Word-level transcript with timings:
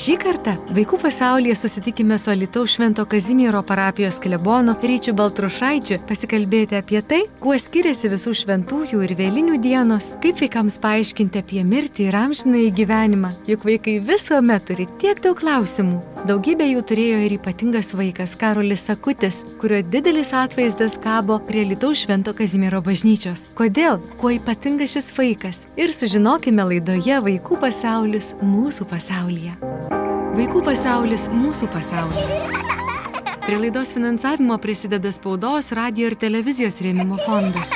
Šį 0.00 0.14
kartą 0.16 0.54
vaikų 0.72 0.96
pasaulyje 1.02 1.52
susitikime 1.60 2.16
su 2.16 2.30
Alitaus 2.32 2.72
Švento 2.72 3.04
Kazimiero 3.04 3.60
parapijos 3.68 4.16
klebonu 4.24 4.72
Ryčiu 4.80 5.12
Baltrušaičiu 5.12 5.98
pasikalbėti 6.08 6.78
apie 6.78 7.02
tai, 7.04 7.18
kuo 7.42 7.52
skiriasi 7.60 8.08
visų 8.08 8.32
šventųjų 8.40 9.02
ir 9.04 9.12
vėlinių 9.18 9.58
dienos, 9.60 10.14
kaip 10.22 10.40
vaikams 10.40 10.78
paaiškinti 10.80 11.42
apie 11.42 11.60
mirtį 11.68 12.06
ir 12.06 12.16
amžiną 12.16 12.62
į 12.62 12.70
gyvenimą, 12.78 13.34
juk 13.50 13.66
vaikai 13.68 13.98
visuomet 14.08 14.64
turi 14.70 14.86
tiek 15.02 15.20
daug 15.20 15.36
klausimų. 15.36 16.00
Daugybė 16.30 16.70
jų 16.70 16.86
turėjo 16.88 17.20
ir 17.26 17.36
ypatingas 17.36 17.92
vaikas 17.92 18.38
Karolis 18.40 18.86
Sakutis, 18.88 19.42
kurio 19.60 19.82
didelis 19.84 20.32
atvaizdas 20.32 20.96
kabo 21.04 21.36
prie 21.44 21.66
Alitaus 21.66 22.06
Švento 22.06 22.32
Kazimiero 22.40 22.80
bažnyčios. 22.88 23.50
Kodėl? 23.52 24.00
Kuo 24.16 24.32
ypatingas 24.32 24.96
šis 24.96 25.12
vaikas? 25.20 25.66
Ir 25.76 25.92
sužinokime 25.92 26.70
laidoje 26.72 27.20
Vaikų 27.28 27.60
pasaulis 27.60 28.32
mūsų 28.40 28.88
pasaulyje. 28.88 29.89
Vaikų 29.90 30.60
pasaulis 30.62 31.24
mūsų 31.34 31.66
pasaulyje. 31.72 32.36
Prie 33.42 33.56
laidos 33.58 33.90
finansavimo 33.96 34.54
prisideda 34.62 35.10
spaudos, 35.10 35.72
radio 35.74 36.12
ir 36.12 36.14
televizijos 36.20 36.78
rėmimo 36.84 37.18
fondas. 37.24 37.72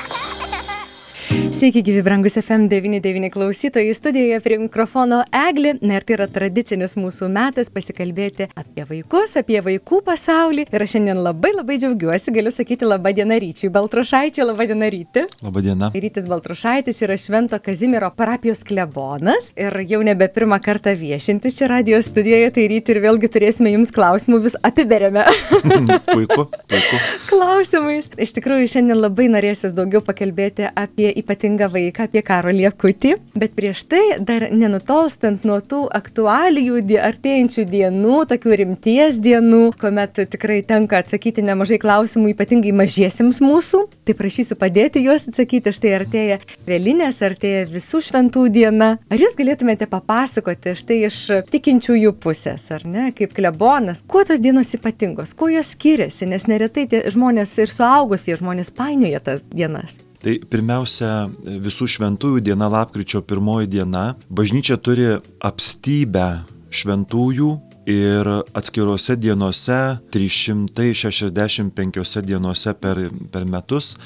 Sveiki, 1.34 1.83
gyvi 1.83 2.02
brangus 2.02 2.37
FM99 2.37 3.30
klausytojai. 3.30 3.95
Studijoje 3.95 4.37
prie 4.41 4.59
mikrofono 4.59 5.23
Eglė. 5.34 5.73
Na 5.83 5.97
ir 5.97 6.05
tai 6.06 6.15
yra 6.15 6.27
tradicinis 6.30 6.92
mūsų 6.95 7.27
metas 7.33 7.70
pasikalbėti 7.75 8.47
apie 8.59 8.84
vaikus, 8.87 9.33
apie 9.41 9.56
vaikų 9.65 9.98
pasaulį. 10.06 10.67
Ir 10.70 10.84
aš 10.84 10.92
šiandien 10.94 11.19
labai 11.25 11.50
labai 11.56 11.78
džiaugiuosi, 11.83 12.34
galiu 12.34 12.53
sakyti 12.55 12.86
labą 12.86 13.11
dieną 13.17 13.39
ryčiui 13.42 13.70
Baltrušaičiui, 13.75 14.44
labą 14.47 14.67
dieną 14.70 14.91
ryti. 14.94 15.25
Labą 15.47 15.62
dieną. 15.64 15.89
Rytis 16.05 16.28
Baltrušaitis 16.31 17.03
yra 17.06 17.17
Švento 17.19 17.59
Kazimiero 17.64 18.12
parapijos 18.14 18.62
klebonas 18.66 19.50
ir 19.56 19.78
jau 19.91 20.03
nebe 20.06 20.28
pirmą 20.37 20.61
kartą 20.62 20.94
viešintis 21.00 21.59
čia 21.59 21.70
radio 21.72 22.03
studijoje, 22.03 22.53
tai 22.59 22.69
ryti 22.75 22.94
ir 22.94 23.03
vėlgi 23.06 23.33
turėsime 23.39 23.75
jums 23.75 23.94
klausimų, 23.97 24.42
vis 24.47 24.59
apiberėme. 24.62 25.27
puiku, 26.12 26.47
puiku. 26.70 27.03
Klausimais. 27.33 28.12
Iš 28.20 28.37
tikrųjų, 28.39 28.70
šiandien 28.77 29.00
labai 29.00 29.31
norėsis 29.33 29.75
daugiau 29.75 30.05
pakalbėti 30.05 30.69
apie 30.69 31.14
ypatingą 31.25 31.70
vaiką, 31.72 32.06
apie 32.06 32.22
karo 32.22 32.53
liekutį, 32.55 33.17
bet 33.34 33.56
prieš 33.56 33.86
tai 33.91 34.03
dar 34.20 34.47
nenutolstant 34.53 35.42
nuo 35.48 35.58
tų 35.64 35.84
aktualijų, 35.97 36.83
artėjančių 37.00 37.64
dienų, 37.70 38.19
tokių 38.31 38.58
rimties 38.61 39.19
dienų, 39.25 39.62
kuomet 39.81 40.20
tikrai 40.31 40.61
tenka 40.66 41.00
atsakyti 41.03 41.44
nemažai 41.44 41.81
klausimų, 41.83 42.34
ypatingai 42.34 42.75
mažiesiems 42.77 43.41
mūsų, 43.44 43.84
tai 44.06 44.16
prašysiu 44.19 44.58
padėti 44.61 45.03
juos 45.05 45.27
atsakyti, 45.31 45.72
štai 45.75 45.94
artėja 45.98 46.39
vėlinės, 46.69 47.20
artėja 47.25 47.64
visų 47.72 48.03
šventų 48.09 48.47
diena. 48.55 48.91
Ar 49.11 49.25
jūs 49.25 49.36
galėtumėte 49.38 49.88
papasakoti 49.91 50.77
štai 50.78 51.00
iš 51.09 51.20
tikinčiųjų 51.50 52.14
pusės, 52.22 52.69
ar 52.75 52.86
ne, 52.88 53.11
kaip 53.16 53.34
klebonas, 53.36 54.05
kuo 54.09 54.25
tos 54.28 54.42
dienos 54.44 54.75
ypatingos, 54.77 55.36
kuo 55.38 55.50
jos 55.53 55.75
skiriasi, 55.75 56.28
nes 56.31 56.48
neretai 56.50 56.88
tie 56.91 57.05
žmonės 57.14 57.56
ir 57.62 57.72
suaugusie 57.72 58.36
žmonės 58.41 58.75
painioja 58.75 59.22
tas 59.25 59.47
dienas. 59.53 60.00
Tai 60.25 60.39
pirmiausia, 60.48 61.28
visų 61.61 61.84
šventųjų 61.98 62.41
diena, 62.47 62.64
lapkričio 62.72 63.20
pirmoji 63.28 63.69
diena, 63.75 64.05
bažnyčia 64.33 64.78
turi 64.81 65.20
apstybę 65.44 66.28
šventųjų 66.72 67.50
ir 67.92 68.25
atskiruose 68.56 69.20
dienose, 69.20 70.00
365 70.16 72.25
dienose 72.25 72.72
per, 72.81 73.12
per 73.33 73.44
metus, 73.44 73.97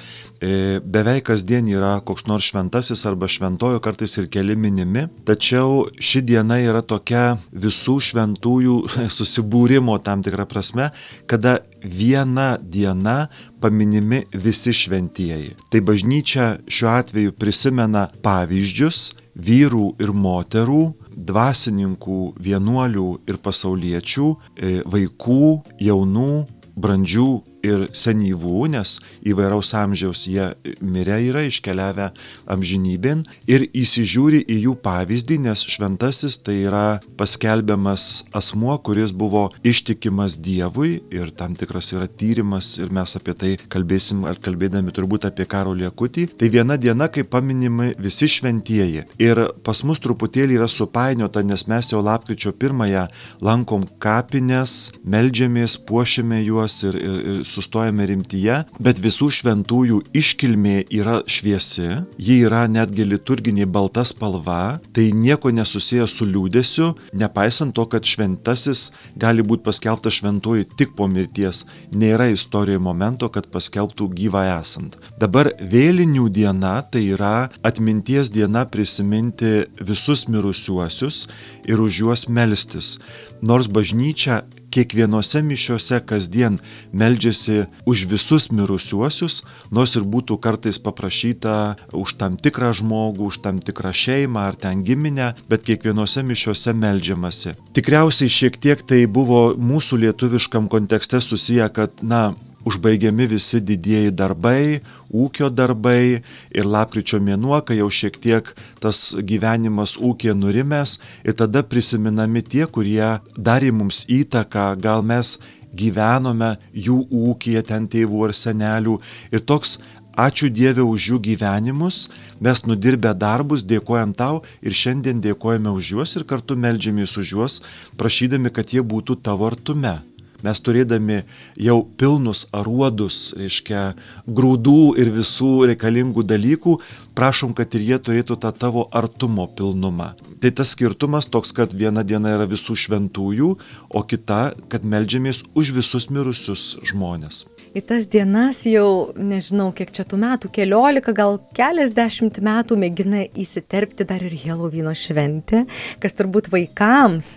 beveik 0.41 1.27
kasdien 1.29 1.67
yra 1.71 1.99
koks 2.07 2.27
nors 2.31 2.47
šventasis 2.51 3.05
arba 3.09 3.29
šventojo, 3.29 3.81
kartais 3.83 4.17
ir 4.21 4.29
keli 4.31 4.57
minimi. 4.57 5.07
Tačiau 5.27 5.89
ši 5.99 6.23
diena 6.27 6.61
yra 6.63 6.83
tokia 6.87 7.39
visų 7.53 7.99
šventųjų 8.09 8.77
susibūrimo 9.19 9.99
tam 10.05 10.23
tikrą 10.27 10.47
prasme, 10.51 10.91
kada 11.27 11.59
viena 11.83 12.57
diena 12.63 13.29
paminimi 13.63 14.25
visi 14.33 14.75
šventieji. 14.75 15.57
Tai 15.71 15.81
bažnyčia 15.87 16.51
šiuo 16.71 16.93
atveju 16.99 17.35
prisimena 17.39 18.09
pavyzdžius 18.23 19.11
vyrų 19.39 19.93
ir 20.03 20.13
moterų, 20.15 20.83
dvasininkų, 21.29 22.21
vienuolių 22.43 23.09
ir 23.31 23.39
pasauliečių, 23.43 24.29
e, 24.57 24.79
vaikų, 24.87 25.63
jaunų, 25.83 26.33
brandžių 26.79 27.31
ir 27.67 27.89
senyvų, 27.97 28.69
nes 28.73 28.99
įvairaus 29.27 29.73
amžiaus 29.77 30.25
jie 30.31 30.51
mirę 30.85 31.19
yra, 31.29 31.45
iškeliavę 31.49 32.11
amžinybėn 32.51 33.25
ir 33.51 33.67
įsižiūri 33.77 34.45
į 34.47 34.59
jų 34.67 34.75
pavyzdį, 34.85 35.41
nes 35.49 35.65
šventasis 35.69 36.39
tai 36.45 36.61
yra 36.69 36.87
paskelbiamas 37.19 38.25
asmuo, 38.37 38.77
kuris 38.85 39.13
buvo 39.13 39.49
ištikimas 39.67 40.39
Dievui 40.39 40.99
ir 41.15 41.33
tam 41.37 41.57
tikras 41.59 41.91
yra 41.95 42.07
tyrimas 42.09 42.77
ir 42.79 42.93
mes 42.95 43.17
apie 43.19 43.35
tai 43.39 43.53
kalbėsim 43.71 44.25
ar 44.29 44.39
kalbėdami 44.43 44.95
turbūt 44.95 45.27
apie 45.29 45.47
karo 45.51 45.75
liekutį. 45.77 46.29
Tai 46.39 46.51
viena 46.53 46.79
diena, 46.81 47.09
kai 47.13 47.25
paminimi 47.27 47.93
visi 47.99 48.29
šventieji. 48.31 49.07
Ir 49.23 49.43
pas 49.67 49.83
mus 49.87 50.01
truputėlį 50.03 50.59
yra 50.61 50.69
supainiota, 50.71 51.43
nes 51.47 51.67
mes 51.71 51.93
jau 51.93 52.03
lapkričio 52.05 52.55
pirmąją 52.59 53.07
lankom 53.45 53.87
kapines, 54.03 54.93
melžiamės, 55.05 55.79
puošiame 55.89 56.41
juos 56.45 56.81
ir, 56.87 56.99
ir, 56.99 57.19
ir 57.33 57.45
sustojame 57.49 58.07
rimtyje, 58.11 58.61
bet 58.83 59.01
visų 59.03 59.31
šventųjų 59.39 60.01
iškilmė 60.17 60.77
yra 60.95 61.19
šviesi, 61.29 62.03
ji 62.21 62.39
yra 62.47 62.67
netgi 62.71 63.07
liturginė 63.09 63.67
balta 63.67 64.05
spalva, 64.09 64.79
tai 64.95 65.09
nieko 65.17 65.53
nesusiję 65.55 66.07
su 66.11 66.29
liūdėsiu, 66.29 66.93
nepaisant 67.19 67.75
to, 67.77 67.87
kad 67.91 68.07
šventasis 68.07 68.89
gali 69.19 69.45
būti 69.45 69.67
paskelbtas 69.67 70.19
šventuoju 70.21 70.69
tik 70.79 70.95
po 70.99 71.09
mirties, 71.11 71.65
nėra 71.93 72.29
istorijoje 72.35 72.83
momento, 72.83 73.31
kad 73.33 73.49
paskelbtų 73.53 74.11
gyvą 74.19 74.45
esant. 74.59 74.99
Dabar 75.21 75.51
vėlinių 75.59 76.29
diena 76.33 76.79
tai 76.83 77.07
yra 77.15 77.49
atminties 77.67 78.33
diena 78.35 78.65
prisiminti 78.69 79.67
visus 79.81 80.27
mirusiuosius 80.29 81.27
ir 81.69 81.81
už 81.81 82.03
juos 82.03 82.29
melstis. 82.29 82.97
Nors 83.43 83.69
bažnyčia 83.71 84.43
kiekvienose 84.71 85.43
mišiuose 85.43 86.01
kasdien 86.07 86.59
meldžiasi 86.93 87.67
už 87.89 88.07
visus 88.11 88.49
mirusiuosius, 88.53 89.43
nors 89.71 89.97
ir 89.99 90.05
būtų 90.05 90.39
kartais 90.43 90.81
paprašyta 90.83 91.77
už 91.93 92.17
tam 92.21 92.37
tikrą 92.41 92.73
žmogų, 92.77 93.31
už 93.33 93.41
tam 93.45 93.61
tikrą 93.63 93.93
šeimą 93.93 94.49
ar 94.51 94.59
ten 94.61 94.85
giminę, 94.87 95.33
bet 95.49 95.65
kiekvienose 95.69 96.25
mišiuose 96.27 96.75
meldžiamasi. 96.77 97.57
Tikriausiai 97.77 98.33
šiek 98.33 98.59
tiek 98.61 98.83
tai 98.83 99.05
buvo 99.07 99.55
mūsų 99.57 100.03
lietuviškam 100.05 100.69
kontekste 100.73 101.21
susiję, 101.25 101.69
kad, 101.75 102.03
na, 102.03 102.35
užbaigiami 102.69 103.27
visi 103.33 103.61
didieji 103.65 104.13
darbai, 104.15 104.81
ūkio 105.09 105.51
darbai 105.51 106.23
ir 106.55 106.69
lapkričio 106.69 107.21
mėnuo, 107.25 107.59
kai 107.65 107.81
jau 107.81 107.91
šiek 107.91 108.19
tiek 108.23 108.51
tas 108.83 109.13
gyvenimas 109.19 109.97
ūkė 109.99 110.37
nurimęs 110.37 110.99
ir 111.25 111.39
tada 111.39 111.65
prisiminami 111.65 112.45
tie, 112.45 112.67
kurie 112.67 113.19
darė 113.37 113.73
mums 113.73 114.05
įtaką, 114.09 114.73
gal 114.81 115.05
mes 115.07 115.37
gyvenome 115.79 116.57
jų 116.73 117.03
ūkiją 117.13 117.63
ten 117.69 117.89
tėvų 117.93 118.29
ar 118.29 118.35
senelių 118.37 118.99
ir 119.33 119.45
toks 119.45 119.79
Ačiū 120.19 120.49
Dieve 120.51 120.83
už 120.83 121.05
jų 121.13 121.19
gyvenimus, 121.23 122.09
mes 122.43 122.65
nudirbę 122.67 123.13
darbus, 123.15 123.63
dėkojam 123.63 124.11
tau 124.19 124.41
ir 124.67 124.75
šiandien 124.75 125.23
dėkojame 125.23 125.71
už 125.71 125.95
juos 125.95 126.17
ir 126.19 126.27
kartu 126.27 126.59
melžiamės 126.59 127.15
už 127.23 127.35
juos, 127.37 127.63
prašydami, 127.95 128.51
kad 128.51 128.75
jie 128.75 128.83
būtų 128.83 129.21
tavo 129.23 129.47
artume. 129.47 130.01
Mes 130.47 130.61
turėdami 130.63 131.23
jau 131.59 131.81
pilnus 131.99 132.45
aruodus, 132.55 133.33
reiškia, 133.39 133.83
grūdų 134.31 134.95
ir 135.03 135.11
visų 135.17 135.51
reikalingų 135.73 136.23
dalykų, 136.31 136.79
prašom, 137.19 137.57
kad 137.59 137.75
ir 137.75 137.87
jie 137.89 137.99
turėtų 137.99 138.39
tą 138.45 138.55
tavo 138.55 138.87
artumo 138.95 139.49
pilnumą. 139.59 140.13
Tai 140.39 140.55
tas 140.55 140.77
skirtumas 140.77 141.27
toks, 141.27 141.51
kad 141.57 141.75
viena 141.75 142.07
diena 142.07 142.37
yra 142.39 142.47
visų 142.47 142.79
šventųjų, 142.79 143.55
o 143.91 144.07
kita, 144.07 144.43
kad 144.71 144.87
melžiamės 144.87 145.43
už 145.59 145.75
visus 145.81 146.07
mirusius 146.15 146.77
žmonės 146.87 147.47
į 147.77 147.83
tas 147.89 148.09
dienas 148.11 148.63
jau, 148.69 149.13
nežinau, 149.17 149.71
kiek 149.77 149.93
čia 149.95 150.05
tų 150.09 150.21
metų, 150.23 150.51
keliolika, 150.55 151.15
gal 151.17 151.39
keliasdešimt 151.57 152.41
metų 152.45 152.79
mėgina 152.81 153.25
įsiterpti 153.39 154.07
dar 154.09 154.25
ir 154.25 154.37
Helovino 154.45 154.95
šventė, 154.97 155.65
kas 156.03 156.17
turbūt 156.19 156.51
vaikams, 156.53 157.33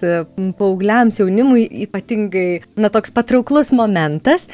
paaugliams, 0.60 1.22
jaunimui 1.22 1.66
ypatingai, 1.88 2.62
na, 2.80 2.92
toks 2.94 3.14
patrauklus 3.16 3.74
momentas. 3.76 4.48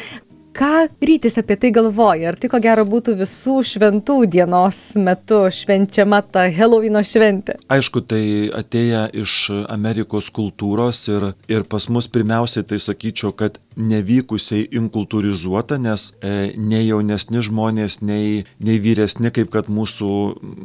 ką 0.57 0.87
rytis 1.01 1.37
apie 1.37 1.55
tai 1.61 1.69
galvoja? 1.71 2.31
Ar 2.31 2.37
tai 2.39 2.49
ko 2.49 2.59
gero 2.61 2.85
būtų 2.89 3.13
visų 3.19 3.59
šventų 3.71 4.17
dienos 4.33 4.79
metu 4.97 5.43
švenčiama 5.53 6.23
ta 6.25 6.47
Helovino 6.53 7.03
šventė? 7.05 7.59
Aišku, 7.69 8.01
tai 8.09 8.23
atėję 8.61 9.03
iš 9.21 9.35
Amerikos 9.69 10.31
kultūros 10.33 11.03
ir, 11.13 11.31
ir 11.51 11.67
pas 11.69 11.85
mus 11.93 12.09
pirmiausiai 12.09 12.65
tai 12.65 12.81
sakyčiau, 12.81 13.35
kad 13.37 13.61
nevykusiai 13.77 14.65
inkultūrizuota, 14.75 15.77
nes 15.81 16.09
e, 16.19 16.51
nei 16.57 16.87
jaunesni 16.87 17.41
žmonės, 17.45 17.99
nei, 18.01 18.43
nei 18.63 18.79
vyresni, 18.81 19.31
kaip 19.33 19.51
kad 19.53 19.69
mūsų 19.71 20.09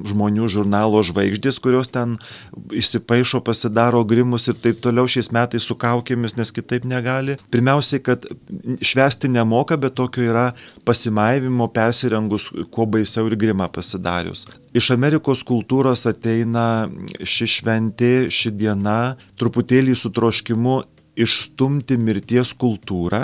žmonių 0.08 0.48
žurnalo 0.52 1.02
žvaigždės, 1.06 1.60
kurios 1.62 1.92
ten 1.92 2.16
įsipaišo, 2.72 3.42
pasidaro 3.44 4.02
grimus 4.08 4.48
ir 4.48 4.58
taip 4.62 4.80
toliau 4.84 5.10
šiais 5.10 5.30
metais 5.34 5.68
su 5.68 5.76
kaukėmis, 5.78 6.36
nes 6.38 6.54
kitaip 6.54 6.88
negali. 6.88 7.36
Pirmiausiai, 7.52 8.02
kad 8.04 8.26
švesti 8.80 9.30
nemoka, 9.32 9.76
bet 9.80 9.96
tokio 10.00 10.24
yra 10.30 10.48
pasimaivimo 10.88 11.68
persirengus 11.74 12.48
kuo 12.72 12.88
baisiau 12.88 13.28
ir 13.28 13.38
grimą 13.38 13.68
pasidarius. 13.72 14.46
Iš 14.72 14.94
Amerikos 14.94 15.42
kultūros 15.44 16.06
ateina 16.08 16.88
ši 17.20 17.48
šventė, 17.58 18.12
ši 18.32 18.54
diena 18.56 19.18
truputėlį 19.36 19.92
su 19.98 20.08
troškimu 20.16 20.78
išstumti 21.18 21.98
mirties 22.00 22.52
kultūrą 22.58 23.22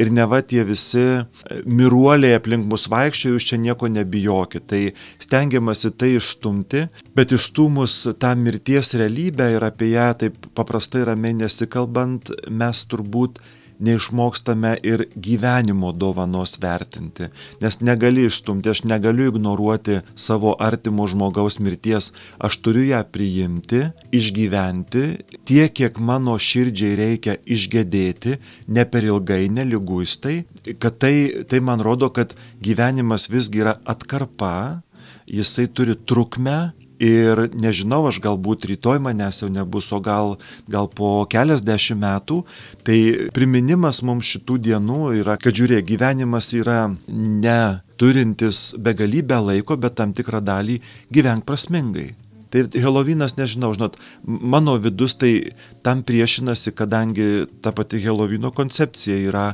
ir 0.00 0.10
neva 0.12 0.40
tie 0.44 0.64
visi 0.68 1.02
e, 1.02 1.24
miruoliai 1.64 2.36
aplink 2.36 2.66
mus 2.68 2.86
vaikščioja, 2.92 3.36
jūs 3.36 3.48
čia 3.50 3.60
nieko 3.60 3.88
nebijokit. 3.92 4.66
Tai 4.70 4.82
stengiamasi 5.24 5.92
tai 5.96 6.14
išstumti, 6.18 6.84
bet 7.16 7.32
išstumus 7.36 8.02
tą 8.20 8.34
mirties 8.40 8.94
realybę 9.00 9.50
ir 9.56 9.64
apie 9.66 9.92
ją 9.94 10.10
taip 10.20 10.50
paprastai 10.56 11.06
ramiai 11.08 11.38
nesikalbant, 11.40 12.32
mes 12.50 12.84
turbūt 12.90 13.40
neišmokstame 13.80 14.74
ir 14.86 15.06
gyvenimo 15.16 15.92
dovanos 15.92 16.56
vertinti, 16.62 17.30
nes 17.60 17.80
negali 17.80 18.26
išstumti, 18.28 18.70
aš 18.70 18.84
negaliu 18.84 19.30
ignoruoti 19.32 20.00
savo 20.14 20.54
artimo 20.58 21.06
žmogaus 21.10 21.58
mirties, 21.58 22.12
aš 22.38 22.60
turiu 22.64 22.86
ją 22.90 23.02
priimti, 23.12 23.82
išgyventi 24.12 25.04
tiek, 25.48 25.72
kiek 25.74 25.98
mano 25.98 26.36
širdžiai 26.38 26.98
reikia 26.98 27.38
išgėdėti, 27.46 28.36
ne 28.68 28.84
per 28.84 29.06
ilgai, 29.06 29.46
neliguistai, 29.52 30.42
kad 30.78 31.00
tai, 31.02 31.14
tai 31.48 31.62
man 31.64 31.80
rodo, 31.84 32.10
kad 32.14 32.34
gyvenimas 32.62 33.30
visgi 33.32 33.64
yra 33.64 33.78
atkarpa, 33.88 34.82
jisai 35.30 35.68
turi 35.70 35.94
trukmę 35.94 36.72
ir 37.00 37.46
nežinau, 37.56 38.04
aš 38.10 38.20
galbūt 38.22 38.68
rytoj 38.70 39.00
manęs 39.02 39.40
jau 39.42 39.48
nebus, 39.52 39.88
o 39.96 40.00
gal, 40.04 40.36
gal 40.70 40.86
po 40.92 41.24
keliasdešimt 41.32 42.00
metų, 42.04 42.42
tai 42.86 42.98
priminimas 43.34 44.02
mums 44.06 44.28
šitų 44.34 44.60
dienų 44.68 45.00
yra, 45.22 45.38
kad 45.40 45.56
žiūrėk, 45.56 45.88
gyvenimas 45.88 46.52
yra 46.56 46.90
ne 47.08 47.60
turintis 48.00 48.70
begalybę 48.78 49.40
laiko, 49.50 49.76
bet 49.80 49.96
tam 49.98 50.12
tikrą 50.16 50.44
dalį 50.44 50.80
gyvenk 51.12 51.48
prasmingai. 51.48 52.10
Tai 52.50 52.64
Helovinas, 52.74 53.36
nežinau, 53.38 53.70
žinot, 53.76 53.94
mano 54.26 54.74
vidus 54.82 55.14
tai 55.14 55.54
tam 55.86 56.02
priešinasi, 56.02 56.74
kadangi 56.74 57.46
ta 57.62 57.70
pati 57.70 58.00
Helovino 58.02 58.50
koncepcija 58.50 59.20
yra 59.30 59.44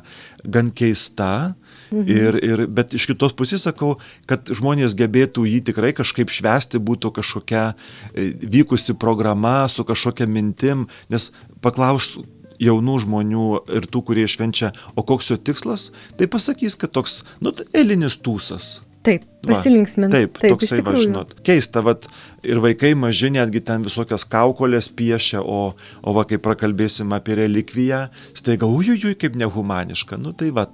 gan 0.45 0.73
keista. 0.73 1.53
Ir, 1.93 2.39
ir, 2.43 2.65
bet 2.67 2.95
iš 2.97 3.07
kitos 3.13 3.35
pusės 3.37 3.67
sakau, 3.67 3.97
kad 4.27 4.49
žmonės 4.51 4.97
gebėtų 4.99 5.47
jį 5.47 5.61
tikrai 5.71 5.93
kažkaip 5.97 6.33
švesti, 6.33 6.81
būtų 6.83 7.13
kažkokia 7.21 7.67
e, 7.71 8.33
vykusi 8.43 8.97
programa 8.99 9.69
su 9.71 9.87
kažkokia 9.87 10.27
mintim, 10.31 10.87
nes 11.13 11.31
paklaus 11.63 12.17
jaunų 12.63 12.99
žmonių 13.05 13.47
ir 13.77 13.87
tų, 13.91 14.03
kurie 14.09 14.27
švenčia, 14.31 14.73
o 14.97 15.05
koks 15.07 15.31
jo 15.33 15.39
tikslas, 15.39 15.91
tai 16.19 16.29
pasakys, 16.31 16.79
kad 16.81 16.95
toks, 16.97 17.21
nu, 17.45 17.53
eilinis 17.77 18.19
tūsas. 18.19 18.81
Taip, 19.07 19.27
pasilinksminti. 19.47 20.13
Taip, 20.17 20.39
taip, 20.41 20.55
toksai, 20.55 20.81
va, 20.85 20.95
žinot, 20.99 21.35
keista, 21.47 21.83
vat, 21.85 22.07
ir 22.47 22.61
vaikai 22.63 22.93
maži 22.99 23.31
netgi 23.35 23.63
ten 23.67 23.85
visokias 23.87 24.27
kaukolės 24.29 24.89
piešia, 24.97 25.43
o, 25.43 25.73
o 26.03 26.15
va, 26.17 26.25
kai 26.29 26.39
prakalbėsim 26.43 27.15
apie 27.17 27.39
relikviją, 27.41 28.07
staiga, 28.37 28.69
ujujui, 28.69 29.15
kaip 29.19 29.39
nehumaniška. 29.39 30.19
Nu 30.21 30.33
tai 30.37 30.51
va, 30.55 30.67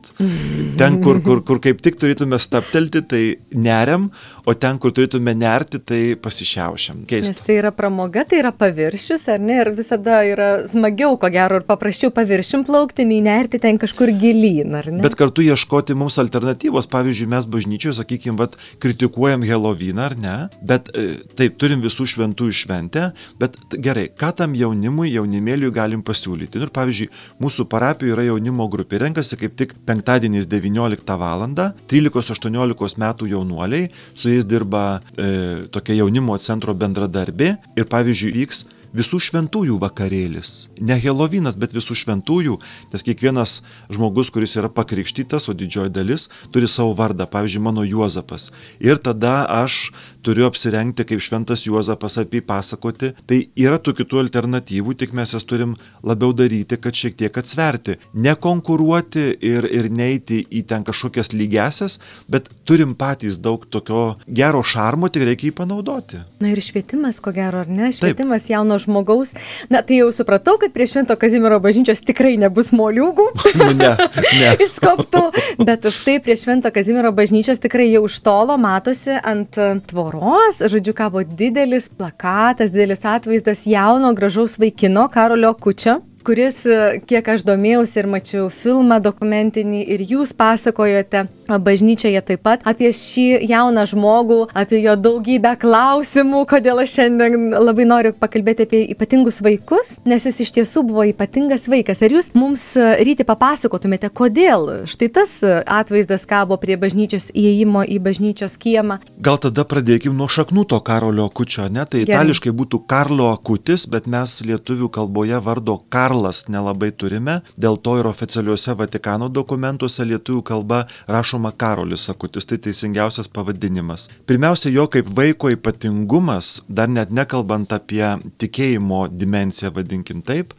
ten, 0.81 1.00
kur, 1.05 1.20
kur, 1.25 1.43
kur 1.46 1.61
kaip 1.64 1.82
tik 1.84 1.99
turėtume 2.00 2.38
staptelti, 2.43 3.05
tai 3.08 3.23
neriam, 3.52 4.08
o 4.46 4.56
ten, 4.56 4.81
kur 4.82 4.94
turėtume 4.94 5.34
nerti, 5.38 5.81
tai 5.82 6.00
pasišiaušiam. 6.23 7.05
Keista. 7.11 7.34
Nes 7.34 7.44
tai 7.46 7.58
yra 7.61 7.73
pramoga, 7.76 8.25
tai 8.29 8.43
yra 8.43 8.55
paviršius, 8.56 9.26
ar 9.32 9.43
ne? 9.43 9.61
Ir 9.62 9.73
visada 9.76 10.23
yra 10.26 10.50
smagiau, 10.69 11.19
ko 11.20 11.31
gero, 11.32 11.61
ir 11.61 11.69
paprasčiau 11.69 12.12
paviršim 12.14 12.64
plaukti, 12.69 13.06
nei 13.08 13.23
nerti 13.25 13.61
ten 13.62 13.81
kažkur 13.81 14.14
gilyn, 14.17 14.76
ar 14.79 14.90
ne? 14.93 15.02
Bet 15.05 15.17
kartu 15.19 15.44
ieškoti 15.44 15.96
mums 15.99 16.19
alternatyvos. 16.23 16.88
Pavyzdžiui, 16.93 17.29
mes 17.31 17.46
bažnyčioje, 17.49 17.96
sakykime, 18.00 18.21
vat, 18.38 18.56
kritikuojam 18.82 19.42
Helovyną, 19.46 20.02
ar 20.02 20.16
ne? 20.19 20.36
Bet 20.62 20.90
e, 20.94 21.19
taip, 21.38 21.56
turim 21.60 21.82
visų 21.82 22.06
šventųjų 22.14 22.54
šventę, 22.62 23.08
bet 23.40 23.56
gerai, 23.82 24.08
ką 24.08 24.32
tam 24.38 24.56
jaunimui, 24.58 25.10
jaunimėliui 25.12 25.72
galim 25.74 26.04
pasiūlyti. 26.06 26.62
Ir 26.62 26.72
pavyzdžiui, 26.74 27.08
mūsų 27.42 27.66
parapijoje 27.72 28.16
yra 28.16 28.26
jaunimo 28.30 28.69
grupė, 28.72 29.02
renkasi 29.02 29.38
kaip 29.40 29.56
tik 29.58 29.74
penktadieniais 29.88 30.48
19 30.50 31.19
val. 31.19 31.42
13-18 31.42 33.00
metų 33.02 33.28
jaunuoliai, 33.32 33.88
su 34.14 34.30
jais 34.30 34.46
dirba 34.46 35.00
e, 35.16 35.66
tokia 35.72 35.96
jaunimo 36.02 36.36
centro 36.38 36.74
bendradarbė 36.76 37.56
ir 37.76 37.88
pavyzdžiui 37.90 38.32
vyks 38.36 38.64
visų 38.97 39.21
šventųjų 39.27 39.79
vakarėlis. 39.83 40.69
Ne 40.81 40.97
Helovinas, 41.00 41.56
bet 41.61 41.75
visų 41.75 41.97
šventųjų, 42.03 42.59
nes 42.93 43.06
kiekvienas 43.06 43.59
žmogus, 43.93 44.31
kuris 44.33 44.56
yra 44.61 44.71
pakrikštytas, 44.73 45.49
o 45.49 45.56
didžioji 45.56 45.93
dalis, 45.94 46.29
turi 46.53 46.69
savo 46.71 46.94
vardą, 46.99 47.27
pavyzdžiui, 47.31 47.65
mano 47.65 47.87
Juozapas. 47.87 48.50
Ir 48.81 49.00
tada 49.03 49.43
aš 49.62 49.91
turiu 50.22 50.46
apsirengti 50.46 51.04
kaip 51.08 51.22
šventas 51.22 51.66
Juozapas 51.66 52.19
apie 52.22 52.40
jį 52.40 52.46
pasakoti. 52.46 53.12
Tai 53.28 53.38
yra 53.58 53.78
tų 53.82 53.94
kitų 54.00 54.20
alternatyvų, 54.22 54.94
tik 54.98 55.14
mes 55.16 55.34
jas 55.34 55.46
turim 55.48 55.74
labiau 56.06 56.32
daryti, 56.36 56.78
kad 56.80 56.96
šiek 56.96 57.16
tiek 57.19 57.38
atsverti. 57.38 57.98
Nekonkuruoti 58.14 59.26
ir, 59.42 59.66
ir 59.66 59.90
neiti 59.90 60.42
į 60.46 60.64
ten 60.70 60.86
kažkokias 60.86 61.32
lygesias, 61.34 61.98
bet 62.30 62.50
turim 62.69 62.94
patys 62.98 63.40
daug 63.42 63.66
tokio 63.66 64.16
gero 64.26 64.62
šarmo, 64.62 65.10
tik 65.12 65.26
reikia 65.28 65.50
jį 65.50 65.56
panaudoti. 65.62 66.22
Na 66.42 66.52
ir 66.52 66.62
švietimas, 66.62 67.20
ko 67.22 67.34
gero, 67.34 67.62
ar 67.64 67.70
ne? 67.70 67.90
Švietimas 67.94 68.46
Taip. 68.46 68.54
jauno 68.56 68.78
žmogaus. 68.82 69.34
Na 69.72 69.82
tai 69.86 70.00
jau 70.02 70.10
supratau, 70.14 70.58
kad 70.62 70.74
prie 70.74 70.86
Švento 70.90 71.16
Kazimiero 71.19 71.58
bažnyčios 71.62 72.02
tikrai 72.06 72.36
nebus 72.40 72.72
moliūgų. 72.76 73.28
ne, 73.60 73.92
ne. 74.38 74.54
Išskoptų. 74.66 75.24
Bet 75.62 75.86
už 75.88 76.02
tai 76.06 76.19
prie 76.22 76.36
Švento 76.38 76.72
Kazimiero 76.74 77.12
bažnyčios 77.14 77.62
tikrai 77.62 77.90
jau 77.92 78.04
iš 78.08 78.20
tolo 78.24 78.58
matosi 78.60 79.16
ant 79.19 79.58
tvoros 79.88 80.12
tvoros, 80.12 80.62
žodžiu, 80.69 80.94
kabo 80.94 81.25
didelis 81.25 81.88
plakatas, 81.88 82.73
didelis 82.73 83.05
atvaizdas 83.09 83.67
jauno 83.67 84.12
gražaus 84.14 84.59
vaikino 84.61 85.09
Karolio 85.12 85.55
Kučio 85.55 86.00
kuris, 86.23 86.62
kiek 87.09 87.29
aš 87.34 87.43
domėjausi 87.46 87.98
ir 88.01 88.08
mačiau 88.10 88.48
filmą 88.53 89.01
dokumentinį 89.03 89.82
ir 89.94 90.05
jūs 90.13 90.32
pasakojote 90.39 91.25
bažnyčioje 91.59 92.21
taip 92.23 92.43
pat 92.47 92.65
apie 92.69 92.93
šį 92.94 93.27
jauną 93.51 93.85
žmogų, 93.91 94.41
apie 94.55 94.82
jo 94.82 94.97
daugybę 94.97 95.55
klausimų, 95.63 96.44
kodėl 96.51 96.82
aš 96.85 96.97
šiandien 96.99 97.53
labai 97.56 97.87
noriu 97.89 98.15
pakalbėti 98.17 98.67
apie 98.69 98.82
ypatingus 98.94 99.41
vaikus, 99.44 99.97
nes 100.09 100.27
jis 100.29 100.41
iš 100.47 100.55
tiesų 100.59 100.85
buvo 100.89 101.06
ypatingas 101.11 101.69
vaikas. 101.71 102.03
Ar 102.03 102.15
jūs 102.15 102.32
mums 102.39 102.65
ryti 102.79 103.27
papasakotumėte, 103.29 104.13
kodėl 104.15 104.87
štai 104.89 105.11
tas 105.19 105.35
atvaizdas 105.43 106.27
kabo 106.29 106.59
prie 106.63 106.79
bažnyčios 106.81 107.31
įėjimo 107.35 107.85
į 107.89 107.99
bažnyčios 108.05 108.56
kiemą? 108.61 109.01
Gal 109.23 109.41
tada 109.43 109.67
pradėkime 109.69 110.15
nuo 110.17 110.29
šaknų 110.31 110.67
to 110.71 110.79
Karolio 110.85 111.29
Kučio, 111.32 111.67
ne? 111.73 111.82
Tai 111.82 112.05
Gerai. 112.05 112.15
itališkai 112.15 112.53
būtų 112.55 112.85
Karlo 112.87 113.32
Akutis, 113.32 113.89
bet 113.91 114.06
mes 114.06 114.37
lietuvių 114.47 114.91
kalboje 114.93 115.41
vardo 115.43 115.81
Karlas 115.91 116.44
nelabai 116.53 116.93
turime, 116.94 117.41
dėl 117.56 117.79
to 117.82 117.97
ir 117.99 118.06
oficialiuose 118.06 118.77
Vatikano 118.79 119.27
dokumentuose 119.32 120.06
lietuvių 120.06 120.43
kalba 120.47 120.85
rašoma 121.11 121.42
rašoma 121.43 121.53
Karolis 121.56 122.08
Akutis, 122.08 122.46
tai 122.46 122.58
teisingiausias 122.58 123.29
pavadinimas. 123.29 124.08
Pirmiausia, 124.27 124.70
jo 124.70 124.87
kaip 124.89 125.06
vaiko 125.17 125.51
ypatingumas, 125.51 126.63
dar 126.69 126.89
net 126.89 127.11
nekalbant 127.11 127.72
apie 127.72 128.05
tikėjimo 128.39 129.08
dimenciją, 129.11 129.72
vadinkim 129.75 130.22
taip, 130.22 130.53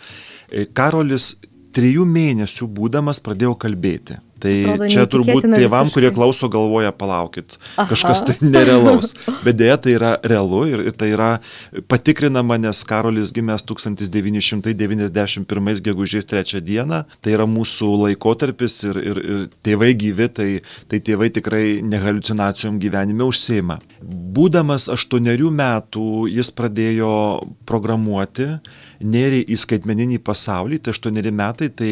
Karolis 0.74 1.36
trijų 1.76 2.06
mėnesių 2.10 2.70
būdamas 2.78 3.20
pradėjo 3.24 3.56
kalbėti. 3.60 4.20
Tai 4.44 4.52
Atrodo, 4.60 4.88
čia 4.92 5.06
turbūt 5.08 5.46
tėvam, 5.46 5.88
visiškai. 5.88 5.96
kurie 5.96 6.10
klauso, 6.12 6.50
galvoja, 6.52 6.92
palaukit, 6.92 7.56
Aha. 7.78 7.88
kažkas 7.88 8.26
tai 8.28 8.36
nerealaus. 8.44 9.16
Bet 9.46 9.56
dėja, 9.62 9.78
tai 9.80 9.94
yra 9.96 10.20
realu 10.20 10.66
ir, 10.68 10.84
ir 10.90 10.94
tai 11.00 11.14
yra 11.14 11.40
patikrinama, 11.88 12.58
nes 12.60 12.84
Karolis 12.88 13.32
gimęs 13.36 13.64
1991 13.70 15.82
gegužės 15.88 16.26
3 16.28 16.60
dieną. 16.60 17.04
Tai 17.24 17.32
yra 17.38 17.46
mūsų 17.48 17.88
laikotarpis 18.04 18.84
ir, 18.90 18.96
ir, 19.00 19.18
ir 19.24 19.48
tėvai 19.64 19.96
gyvi, 19.96 20.28
tai, 20.28 20.60
tai 20.92 21.00
tėvai 21.00 21.32
tikrai 21.40 21.80
nehalucinacijom 21.88 22.84
gyvenime 22.84 23.24
užseima. 23.24 23.80
Būdamas 24.04 24.92
8 24.92 25.24
metų 25.56 26.28
jis 26.28 26.52
pradėjo 26.52 27.48
programuoti 27.70 28.60
nėrė 29.04 29.44
į 29.46 29.58
skaitmeninį 29.60 30.20
pasaulį, 30.26 30.80
tai 30.84 30.96
8 30.96 31.32
metai 31.36 31.70
tai 31.70 31.92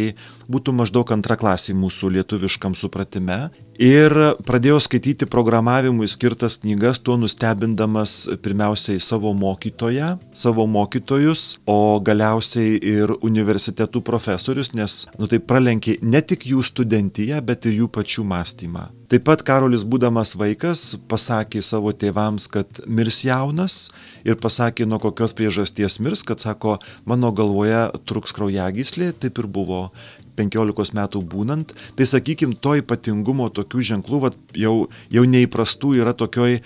būtų 0.50 0.74
maždaug 0.78 1.12
antra 1.14 1.38
klasė 1.40 1.76
mūsų 1.78 2.16
lietuviškam 2.18 2.78
supratime. 2.78 3.50
Ir 3.82 4.14
pradėjau 4.46 4.78
skaityti 4.84 5.26
programavimui 5.26 6.06
skirtas 6.12 6.60
knygas, 6.62 7.00
tuo 7.02 7.16
nustebindamas 7.18 8.28
pirmiausiai 8.46 9.02
savo 9.02 9.32
mokytoją, 9.34 10.12
savo 10.38 10.68
mokytojus, 10.70 11.56
o 11.66 11.98
galiausiai 12.04 12.78
ir 12.78 13.16
universitetų 13.26 14.04
profesorius, 14.06 14.76
nes, 14.78 15.06
nu 15.18 15.32
tai 15.32 15.42
pralenkė 15.42 15.98
ne 16.06 16.22
tik 16.22 16.46
jų 16.52 16.62
studentiją, 16.68 17.42
bet 17.42 17.66
ir 17.66 17.80
jų 17.82 17.90
pačių 17.98 18.28
mąstymą. 18.30 18.92
Taip 19.12 19.26
pat 19.28 19.42
Karolis, 19.44 19.82
būdamas 19.84 20.38
vaikas, 20.40 20.94
pasakė 21.12 21.60
savo 21.66 21.92
tėvams, 21.92 22.46
kad 22.54 22.84
mirs 22.88 23.26
jaunas 23.26 23.90
ir 24.24 24.38
pasakė, 24.40 24.86
nuo 24.88 25.02
kokios 25.04 25.34
priežasties 25.36 25.98
mirs, 26.00 26.22
kad 26.24 26.40
sako, 26.40 26.78
mano 27.04 27.34
galvoje 27.36 27.90
truks 28.08 28.32
kraujagyslė, 28.38 29.10
taip 29.12 29.42
ir 29.42 29.50
buvo 29.52 29.88
15 30.42 30.98
metų 30.98 31.22
būnant, 31.32 31.72
tai 31.96 32.10
sakykime, 32.10 32.58
to 32.62 32.76
ypatingumo 32.82 33.50
tokių 33.54 33.86
ženklų, 33.94 34.22
vat, 34.26 34.38
jau, 34.58 34.76
jau 35.14 35.24
neįprastų 35.36 35.96
yra 36.02 36.16
tokioj 36.18 36.60
e, 36.60 36.62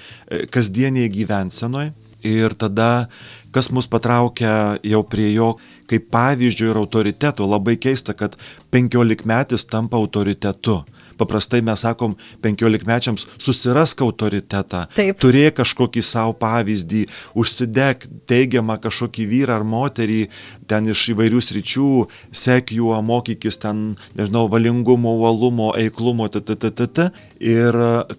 kasdieniai 0.51 1.11
gyvensenoje. 1.11 1.93
Ir 2.25 2.55
tada, 2.57 3.05
kas 3.53 3.67
mus 3.69 3.85
patraukia 3.85 4.79
jau 4.81 5.03
prie 5.05 5.27
jo 5.35 5.51
kaip 5.85 6.07
pavyzdžio 6.09 6.71
ir 6.71 6.79
autoriteto, 6.79 7.45
labai 7.45 7.75
keista, 7.77 8.15
kad 8.17 8.33
15 8.73 9.27
metis 9.29 9.67
tampa 9.69 9.99
autoritetu 10.01 10.79
paprastai 11.19 11.61
mes 11.65 11.83
sakom 11.85 12.15
penkiolikmečiams 12.43 13.27
susirask 13.37 14.01
autoritetą, 14.05 14.85
Taip. 14.95 15.19
turėk 15.21 15.59
kažkokį 15.61 16.03
savo 16.05 16.35
pavyzdį, 16.39 17.05
užsidek 17.37 18.07
teigiamą 18.29 18.77
kažkokį 18.83 19.27
vyrą 19.31 19.59
ar 19.59 19.67
moterį 19.67 20.21
ten 20.69 20.89
iš 20.91 21.09
įvairių 21.13 21.41
sričių, 21.43 21.89
sek 22.35 22.73
juo, 22.75 22.95
mokykis 23.05 23.59
ten, 23.61 23.83
nežinau, 24.17 24.47
valingumo, 24.51 25.15
uolumo, 25.21 25.71
eiklumo, 25.79 26.27
tttt. 26.31 27.09
Ir 27.39 27.77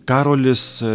Karolis 0.08 0.66
e, 0.82 0.94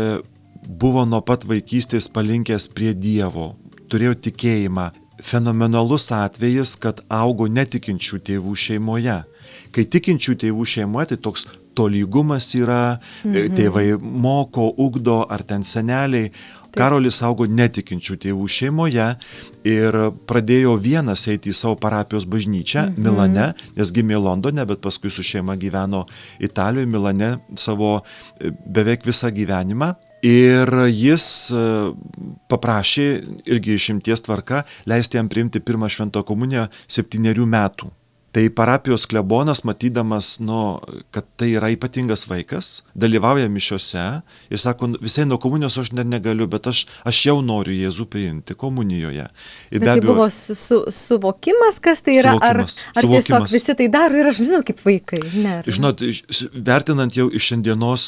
buvo 0.68 1.06
nuo 1.06 1.22
pat 1.26 1.46
vaikystės 1.48 2.10
palinkęs 2.14 2.70
prie 2.76 2.94
Dievo, 2.96 3.54
turėjo 3.92 4.18
tikėjimą. 4.28 4.92
Fenomenalus 5.22 6.08
atvejis, 6.16 6.74
kad 6.82 7.04
augo 7.14 7.46
netikinčių 7.46 8.22
tėvų 8.26 8.56
šeimoje. 8.58 9.20
Kai 9.72 9.84
tikinčių 9.86 10.34
tėvų 10.44 10.66
šeimoje, 10.66 11.12
tai 11.12 11.18
toks 11.28 11.46
tolygumas 11.78 12.50
yra, 12.58 12.98
mhm. 13.26 13.54
tėvai 13.58 13.86
moko, 14.00 14.72
ugdo, 14.78 15.22
ar 15.30 15.46
ten 15.48 15.66
seneliai. 15.68 16.32
Taip. 16.72 16.78
Karolis 16.80 17.18
augo 17.28 17.44
netikinčių 17.52 18.16
tėvų 18.24 18.46
šeimoje 18.48 19.08
ir 19.68 19.98
pradėjo 20.30 20.78
vienas 20.80 21.26
eiti 21.28 21.52
į 21.52 21.58
savo 21.58 21.76
parapijos 21.82 22.24
bažnyčią 22.32 22.86
mhm. 22.94 23.02
Milane, 23.04 23.50
nes 23.76 23.92
gimė 23.92 24.22
Londone, 24.24 24.64
bet 24.70 24.80
paskui 24.84 25.12
su 25.12 25.26
šeima 25.26 25.58
gyveno 25.60 26.06
Italijoje, 26.40 26.88
Milane 26.88 27.34
savo 27.60 27.98
e, 28.00 28.54
beveik 28.66 29.04
visą 29.08 29.34
gyvenimą. 29.36 29.92
Ir 30.24 30.70
jis 30.94 31.26
e, 31.50 31.62
paprašė 32.52 33.08
irgi 33.52 33.76
išimties 33.76 34.22
tvarka 34.24 34.62
leisti 34.88 35.18
jam 35.18 35.28
priimti 35.28 35.60
pirmą 35.60 35.90
švento 35.92 36.22
komuniją 36.24 36.70
septyniarių 36.88 37.48
metų. 37.50 37.92
Tai 38.32 38.50
parapijos 38.56 39.06
klebonas, 39.12 39.64
matydamas, 39.68 40.38
nu, 40.40 40.80
kad 41.12 41.26
tai 41.36 41.50
yra 41.58 41.68
ypatingas 41.74 42.24
vaikas, 42.30 42.70
dalyvauja 42.96 43.50
mišiuose 43.52 44.06
ir 44.48 44.62
sako, 44.62 44.94
nu, 44.94 45.02
visai 45.04 45.26
nuo 45.28 45.36
komunijos 45.42 45.76
aš 45.82 45.92
net 45.98 46.08
negaliu, 46.08 46.48
bet 46.48 46.70
aš, 46.72 46.86
aš 47.08 47.26
jau 47.28 47.36
noriu 47.44 47.76
Jėzų 47.76 48.06
priimti 48.12 48.56
komunijoje. 48.56 49.26
Ir 49.68 49.84
bet 49.84 49.90
tai 49.90 49.98
abejo, 49.98 50.14
buvo 50.14 50.30
su, 50.32 50.56
su, 50.56 50.80
suvokimas, 50.96 51.82
kas 51.84 52.06
tai 52.06 52.16
yra, 52.22 52.38
ar, 52.40 52.62
ar 52.64 52.70
suvokimas. 52.72 53.12
tiesiog 53.12 53.50
visi 53.52 53.76
tai 53.82 53.90
daro 53.92 54.24
ir 54.24 54.32
aš 54.32 54.40
žinau, 54.46 54.62
kaip 54.64 54.80
vaikai. 54.86 55.22
Ne, 55.36 55.58
Žinot, 55.68 56.06
vertinant 56.56 57.20
jau 57.20 57.28
iš 57.28 57.52
šiandienos 57.52 58.08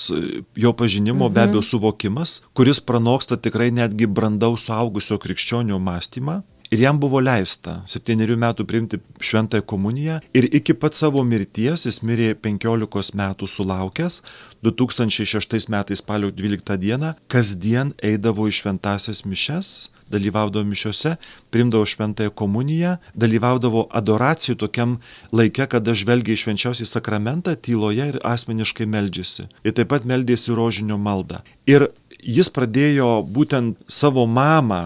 jo 0.55 0.73
pažinimo, 0.79 1.27
mhm. 1.27 1.35
be 1.35 1.45
abejo, 1.49 1.67
suvokimas, 1.73 2.39
kuris 2.55 2.79
pranoksta 2.79 3.35
tikrai 3.43 3.73
netgi 3.75 4.07
brandaus 4.07 4.69
suaugusio 4.69 5.19
krikščionio 5.19 5.83
mąstymą 5.83 6.39
ir 6.73 6.81
jam 6.81 6.97
buvo 6.97 7.21
leista 7.21 7.75
septynerių 7.89 8.37
metų 8.41 8.65
priimti 8.65 8.97
šventąją 9.21 9.65
komuniją 9.69 10.19
ir 10.33 10.47
iki 10.57 10.73
pat 10.73 10.97
savo 10.97 11.21
mirties 11.27 11.85
jis 11.85 12.01
mirė 12.01 12.33
penkiolikos 12.33 13.13
metų 13.19 13.49
sulaukęs 13.51 14.21
du 14.65 14.73
tūkstančiai 14.73 15.29
šeštais 15.35 15.69
metais 15.69 16.01
spalio 16.01 16.31
dvyliktą 16.33 16.79
dieną 16.81 17.13
kasdien 17.29 17.93
eidavo 18.01 18.47
į 18.49 18.55
šventąsias 18.59 19.21
mišias 19.29 19.69
dalyvaudavo 20.13 20.65
mišiose 20.65 21.15
priimdavo 21.53 21.85
šventąją 21.93 22.33
komuniją 22.41 22.97
dalyvaudavo 23.13 23.85
adoracijų 24.01 24.57
tokiam 24.65 24.97
laike 25.31 25.69
kada 25.69 25.93
žvelgia 25.93 26.33
į 26.33 26.41
švenčiausiąjį 26.45 26.89
sakramentą 26.89 27.55
tyloje 27.55 28.09
ir 28.13 28.19
asmeniškai 28.33 28.89
meldžiasi. 28.89 29.49
Ir 29.63 29.77
taip 29.77 29.93
pat 29.93 30.09
meldėsi 30.09 30.53
rožinio 30.57 30.97
maldą. 30.97 31.41
Ir 31.69 31.91
jis 32.19 32.49
pradėjo 32.53 33.21
būtent 33.35 33.77
savo 33.87 34.25
mamą 34.27 34.83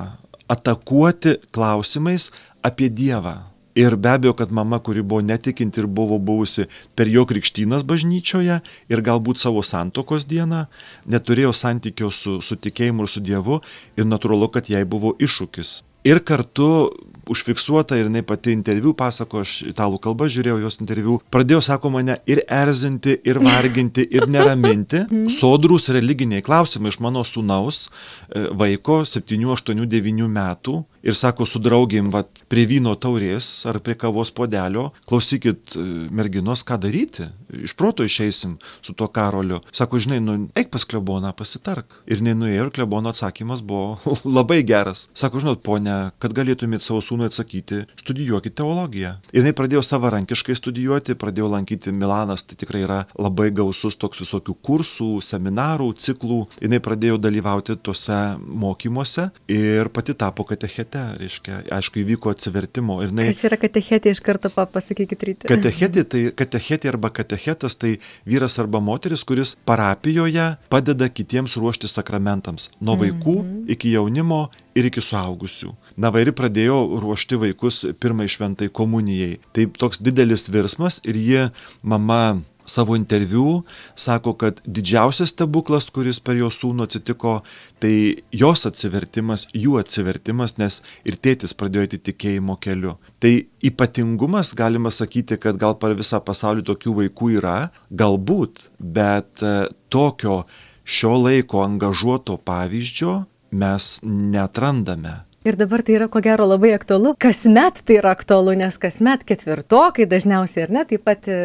atakuoti 0.47 1.37
klausimais 1.51 2.31
apie 2.63 2.89
Dievą. 2.89 3.37
Ir 3.77 3.93
be 3.95 4.09
abejo, 4.09 4.33
kad 4.33 4.51
mama, 4.51 4.79
kuri 4.81 5.03
buvo 5.05 5.21
netikinti 5.21 5.83
ir 5.83 5.87
buvo 5.87 6.17
buvusi 6.17 6.65
per 6.97 7.07
jo 7.13 7.27
krikštynas 7.29 7.83
bažnyčioje 7.85 8.55
ir 8.89 9.03
galbūt 9.05 9.37
savo 9.37 9.61
santokos 9.61 10.25
dieną, 10.25 10.63
neturėjo 11.05 11.51
santykio 11.53 12.09
su, 12.09 12.39
su 12.41 12.57
tikėjimu 12.57 13.05
ir 13.05 13.11
su 13.13 13.21
Dievu 13.21 13.59
ir 13.93 14.09
natūralu, 14.09 14.49
kad 14.49 14.71
jai 14.73 14.81
buvo 14.81 15.13
iššūkis. 15.21 15.75
Ir 16.09 16.23
kartu 16.25 16.89
užfiksuota 17.31 17.97
ir 17.97 18.07
jinai 18.07 18.23
pati 18.25 18.53
interviu 18.55 18.93
pasako, 18.97 19.43
aš 19.45 19.61
italų 19.71 19.99
kalbą 20.03 20.27
žiūrėjau 20.31 20.59
jos 20.63 20.79
interviu, 20.81 21.19
pradėjo, 21.33 21.61
sako, 21.65 21.91
mane 21.93 22.17
ir 22.29 22.43
erzinti, 22.47 23.17
ir 23.27 23.41
varginti, 23.43 24.07
ir 24.11 24.27
neraminti. 24.31 25.03
Mhm. 25.07 25.29
Sodrus 25.31 25.87
religiniai 25.93 26.43
klausimai 26.43 26.91
iš 26.91 26.97
mano 27.03 27.21
sūnaus 27.25 27.87
e, 27.87 28.47
vaiko 28.57 28.99
7, 29.07 29.37
8, 29.53 29.85
9 29.87 30.27
metų 30.31 30.75
ir 31.07 31.15
sako 31.15 31.45
su 31.47 31.61
draugėm, 31.63 32.11
vat, 32.11 32.43
prie 32.51 32.65
vyno 32.67 32.93
taurės 32.99 33.47
ar 33.69 33.79
prie 33.83 33.95
kavos 33.99 34.31
podelio, 34.35 34.89
klausykit, 35.07 35.75
e, 35.79 35.85
merginos, 36.13 36.65
ką 36.67 36.79
daryti, 36.83 37.29
iš 37.63 37.73
proto 37.79 38.03
išeisim 38.03 38.57
su 38.83 38.95
tuo 38.97 39.07
karoliu. 39.07 39.61
Sako, 39.71 40.01
žinai, 40.03 40.19
nu, 40.23 40.37
eik 40.57 40.71
pas 40.73 40.83
kleboną, 40.87 41.31
pasitark. 41.37 42.01
Ir 42.09 42.23
nenuėjo 42.25 42.67
ir 42.67 42.73
klebono 42.75 43.13
atsakymas 43.13 43.63
buvo 43.63 43.97
labai 44.37 44.59
geras. 44.67 45.07
Sako, 45.17 45.41
žinot, 45.43 45.63
ponia, 45.63 46.11
kad 46.19 46.35
galėtumėt 46.35 46.83
savo 46.83 46.99
sūnui 47.05 47.29
atsakyti, 47.31 47.85
studijuokit 48.03 48.57
teologiją. 48.59 49.15
Ir 49.31 49.41
jinai 49.43 49.55
pradėjo 49.55 49.85
savarankiškai 49.87 50.57
studijuoti, 50.59 51.15
pradėjo 51.19 51.51
lankyti 51.55 51.95
Milanas, 51.95 52.43
tai 52.43 52.59
tikrai 52.59 52.83
yra 52.83 52.99
labai 53.15 53.49
gausus 53.55 53.95
toks 53.99 54.25
visokių 54.25 54.57
kursų, 54.65 55.11
seminarų, 55.23 55.93
ciklų. 56.03 56.43
Jinai 56.63 56.81
pradėjo 56.83 57.19
dalyvauti 57.21 57.77
tuose 57.79 58.19
mokymuose 58.43 59.29
ir 59.51 59.91
pati 59.93 60.17
tapo 60.17 60.43
katechete 60.47 60.96
katechete, 60.97 61.19
reiškia, 61.21 61.61
aišku, 61.71 62.01
įvyko 62.01 62.31
atsivertimo. 62.31 62.99
Ir 63.03 63.11
jinai, 63.11 63.27
Kas 63.31 63.43
yra 63.47 63.57
katechetė, 63.59 64.11
iš 64.11 64.21
karto 64.23 64.49
pasakykit 64.49 65.23
ryte. 65.23 65.47
Katechetė, 65.49 66.03
tai 66.03 66.21
katechetė 66.35 66.91
arba 66.91 67.09
katechetas 67.09 67.75
tai 67.75 67.97
vyras 68.25 68.57
arba 68.59 68.79
moteris, 68.79 69.23
kuris 69.27 69.55
parapijoje 69.65 70.57
padeda 70.69 71.09
kitiems 71.09 71.57
ruošti 71.57 71.87
sakramentams. 71.87 72.71
Nuo 72.79 72.97
vaikų 72.97 73.35
mm 73.43 73.47
-hmm. 73.47 73.71
iki 73.71 73.91
jaunimo 73.91 74.49
ir 74.75 74.85
iki 74.85 75.01
suaugusių. 75.01 75.73
Na, 75.97 76.09
vairi 76.09 76.31
pradėjo 76.31 76.99
ruošti 77.01 77.35
vaikus 77.35 77.85
pirmai 77.99 78.27
šventai 78.27 78.69
komunijai. 78.69 79.39
Tai 79.53 79.65
toks 79.65 80.01
didelis 80.01 80.49
virsmas 80.49 81.01
ir 81.03 81.15
jie, 81.15 81.49
mama 81.81 82.41
savo 82.67 82.95
interviu 82.95 83.63
sako, 83.95 84.33
kad 84.33 84.61
didžiausias 84.65 85.31
stebuklas, 85.33 85.89
kuris 85.93 86.19
per 86.19 86.37
jo 86.39 86.49
sūnų 86.53 86.87
atsitiko, 86.87 87.39
tai 87.81 87.93
jos 88.35 88.65
atsivertimas, 88.69 89.47
jų 89.55 89.77
atsivertimas, 89.81 90.57
nes 90.61 90.81
ir 91.07 91.19
tėtis 91.21 91.55
pradėjo 91.57 91.87
eiti 91.87 92.01
tikėjimo 92.11 92.57
keliu. 92.63 92.97
Tai 93.23 93.33
ypatingumas, 93.65 94.53
galima 94.57 94.91
sakyti, 94.93 95.39
kad 95.41 95.59
gal 95.61 95.77
per 95.81 95.95
visą 95.97 96.21
pasaulį 96.23 96.65
tokių 96.67 96.97
vaikų 97.01 97.31
yra, 97.39 97.57
galbūt, 97.89 98.67
bet 98.79 99.43
e, 99.43 99.55
tokio 99.93 100.43
šio 100.87 101.15
laiko 101.23 101.63
angažuoto 101.65 102.37
pavyzdžio 102.47 103.21
mes 103.51 103.97
netrandame. 104.03 105.26
Ir 105.47 105.55
dabar 105.55 105.79
tai 105.79 105.93
yra 105.95 106.09
ko 106.11 106.19
gero 106.19 106.43
labai 106.43 106.73
aktualu. 106.75 107.13
Kasmet 107.23 107.77
tai 107.87 108.01
yra 108.01 108.11
aktualu, 108.11 108.51
nes 108.59 108.75
kasmet 108.83 109.21
ketvirtokai 109.29 110.03
dažniausiai 110.11 110.65
ir 110.65 110.73
ne, 110.75 110.81
taip 110.89 111.05
pat 111.07 111.29
e, 111.31 111.37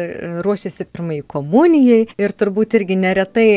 ruošiasi 0.43 0.89
pirmai 0.91 1.21
komunijai 1.23 2.01
ir 2.19 2.33
turbūt 2.35 2.75
irgi 2.81 2.97
neretai 2.99 3.47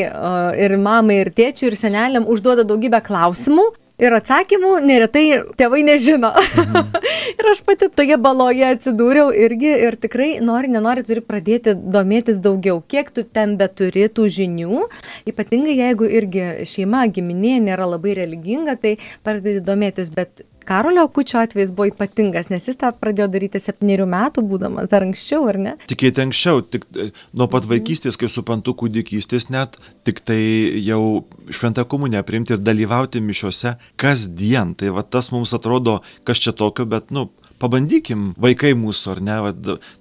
ir 0.63 0.77
mamai, 0.79 1.19
ir 1.25 1.33
tėčiui, 1.35 1.67
ir 1.67 1.75
seneliam 1.75 2.29
užduoda 2.31 2.63
daugybę 2.69 3.01
klausimų, 3.03 3.67
ir 4.01 4.15
atsakymų 4.17 4.73
neretai 4.85 5.25
tėvai 5.59 5.83
nežino. 5.87 6.31
Mhm. 6.33 6.91
ir 7.39 7.51
aš 7.51 7.61
pati 7.67 7.89
toje 7.93 8.17
baloje 8.21 8.65
atsidūriau 8.69 9.31
irgi 9.45 9.71
ir 9.87 9.97
tikrai 10.01 10.29
nori, 10.43 10.71
nenori 10.73 11.05
turi 11.07 11.23
pradėti 11.25 11.75
domėtis 11.77 12.41
daugiau, 12.43 12.81
kiek 12.81 13.11
tu 13.13 13.25
ten 13.25 13.57
beturi 13.59 14.07
tų 14.09 14.27
žinių, 14.37 14.83
ypatingai 15.29 15.77
jeigu 15.79 16.09
irgi 16.19 16.45
šeima, 16.69 17.07
giminė 17.13 17.57
nėra 17.69 17.89
labai 17.95 18.17
religinga, 18.21 18.77
tai 18.81 18.97
pradedi 19.25 19.63
domėtis, 19.65 20.13
bet 20.13 20.45
Karolio 20.67 21.07
Kučio 21.07 21.39
atvejs 21.39 21.71
buvo 21.71 21.87
ypatingas, 21.87 22.49
nes 22.51 22.67
jis 22.67 22.79
tą 22.81 22.89
pradėjo 22.91 23.29
daryti 23.31 23.61
septyniarių 23.63 24.07
metų 24.11 24.43
būdamas, 24.49 24.91
ar 24.91 25.05
anksčiau, 25.05 25.45
ar 25.47 25.59
ne? 25.63 25.75
Tikėti 25.87 26.25
anksčiau, 26.25 26.59
tik 26.75 26.83
e, 26.91 27.09
nuo 27.31 27.47
pat 27.47 27.63
mhm. 27.63 27.71
vaikystės, 27.71 28.19
kai 28.19 28.27
suprantu 28.31 28.75
kūdikystės 28.81 29.47
net, 29.53 29.79
tik 30.07 30.19
tai 30.27 30.39
jau 30.83 31.23
šventą 31.47 31.87
komunę 31.87 32.19
priimti 32.27 32.57
ir 32.57 32.63
dalyvauti 32.63 33.23
mišiuose 33.23 33.77
kasdien. 33.95 34.75
Tai 34.75 34.91
va 34.97 35.07
tas 35.07 35.31
mums 35.31 35.55
atrodo, 35.55 36.01
kas 36.27 36.43
čia 36.43 36.51
tokio, 36.57 36.87
bet, 36.89 37.13
nu, 37.15 37.29
pabandykim, 37.61 38.31
vaikai 38.41 38.73
mūsų, 38.77 39.11
ar 39.15 39.21
ne, 39.23 39.37
va, 39.45 39.51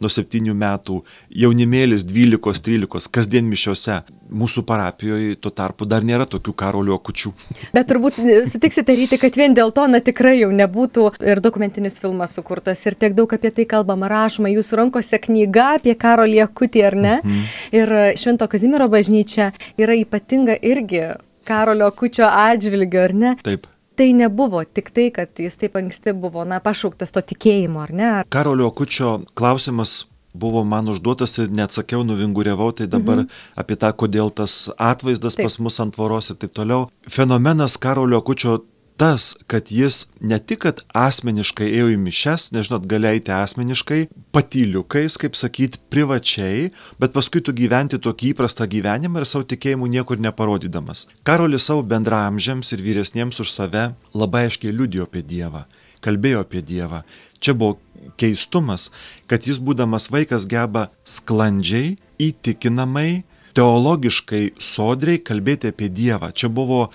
nuo 0.03 0.11
septynių 0.13 0.55
metų, 0.57 1.01
jaunimėlis 1.43 2.05
12-13, 2.09 3.11
kasdien 3.13 3.49
mišiose, 3.51 4.01
mūsų 4.27 4.65
parapijoje 4.67 5.37
tuo 5.41 5.53
tarpu 5.55 5.87
dar 5.89 6.05
nėra 6.07 6.27
tokių 6.31 6.55
karolio 6.59 6.99
kučių. 6.99 7.33
Bet 7.77 7.89
turbūt 7.91 8.21
sutiksite 8.51 8.97
ryti, 8.99 9.21
kad 9.23 9.39
vien 9.39 9.55
dėl 9.57 9.73
to, 9.77 9.87
na 9.91 10.03
tikrai 10.05 10.37
jau 10.41 10.51
nebūtų 10.55 11.09
ir 11.25 11.43
dokumentinis 11.45 12.01
filmas 12.03 12.35
sukurtas, 12.37 12.83
ir 12.87 12.99
tiek 12.99 13.15
daug 13.17 13.33
apie 13.37 13.53
tai 13.55 13.69
kalbama, 13.69 14.11
rašoma, 14.13 14.51
jūsų 14.53 14.83
rankose 14.83 15.21
knyga 15.29 15.77
apie 15.81 15.97
karolį 15.99 16.43
akutį, 16.49 16.85
ar 16.91 16.99
ne? 16.99 17.15
Mhm. 17.23 17.47
Ir 17.77 17.95
Švento 18.21 18.49
Kazimiero 18.51 18.91
bažnyčia 18.93 19.53
yra 19.81 19.97
ypatinga 19.99 20.59
irgi 20.63 21.07
Karolio 21.47 21.93
Kučio 21.95 22.27
atžvilgiu, 22.27 23.01
ar 23.07 23.15
ne? 23.15 23.33
Taip 23.47 23.71
tai 23.97 24.13
nebuvo 24.17 24.63
tik 24.65 24.93
tai, 24.95 25.09
kad 25.15 25.41
jis 25.41 25.57
taip 25.61 25.79
anksti 25.81 26.15
buvo, 26.17 26.45
na, 26.49 26.61
pašauktas 26.65 27.15
to 27.15 27.23
tikėjimo, 27.33 27.81
ar 27.83 27.95
ne? 27.97 28.13
Karolio 28.33 28.71
Kučio 28.71 29.19
klausimas 29.39 30.05
buvo 30.37 30.65
man 30.69 30.89
užduotas 30.93 31.39
ir 31.41 31.51
neatsakiau, 31.57 32.05
nuvinguriavau, 32.05 32.71
tai 32.77 32.87
dabar 32.93 33.23
mhm. 33.25 33.43
apie 33.57 33.79
tą, 33.81 33.93
kodėl 33.97 34.33
tas 34.37 34.67
atvaizdas 34.77 35.39
taip. 35.39 35.49
pas 35.49 35.59
mus 35.65 35.81
ant 35.83 35.97
tvoros 35.97 36.33
ir 36.33 36.41
taip 36.41 36.53
toliau. 36.57 36.91
Fenomenas 37.09 37.79
Karolio 37.81 38.21
Kučio 38.25 38.61
tas, 38.97 39.37
kad 39.47 39.71
jis 39.71 40.07
ne 40.21 40.39
tik, 40.39 40.63
kad 40.65 40.81
asmeniškai 40.97 41.69
ėjo 41.69 41.91
į 41.93 41.99
mišes, 42.01 42.49
nežinot, 42.57 42.87
galėjai 42.89 43.23
asmeniškai, 43.37 44.01
patyliukais, 44.35 45.19
kaip 45.21 45.37
sakyti, 45.39 45.81
privačiai, 45.93 46.71
bet 47.01 47.15
paskui 47.17 47.43
tu 47.45 47.55
gyventi 47.57 48.01
tokį 48.03 48.33
įprastą 48.35 48.69
gyvenimą 48.73 49.23
ir 49.23 49.29
savo 49.29 49.47
tikėjimų 49.49 49.91
niekur 49.99 50.21
neparodydamas. 50.23 51.07
Karolis 51.29 51.69
savo 51.69 51.85
bendramžiams 51.87 52.73
ir 52.73 52.85
vyresniems 52.85 53.41
už 53.45 53.53
save 53.53 53.91
labai 54.17 54.47
aiškiai 54.49 54.75
liudijo 54.75 55.07
apie 55.09 55.25
Dievą, 55.27 55.67
kalbėjo 56.05 56.45
apie 56.47 56.65
Dievą. 56.65 57.05
Čia 57.41 57.55
buvo 57.55 57.79
keistumas, 58.21 58.91
kad 59.29 59.47
jis 59.47 59.61
būdamas 59.61 60.09
vaikas 60.13 60.49
geba 60.49 60.89
sklandžiai, 61.05 61.97
įtikinamai, 62.23 63.25
teologiškai 63.57 64.57
sodriai 64.61 65.21
kalbėti 65.25 65.73
apie 65.73 65.89
Dievą. 65.93 66.33
Čia 66.37 66.51
buvo 66.53 66.87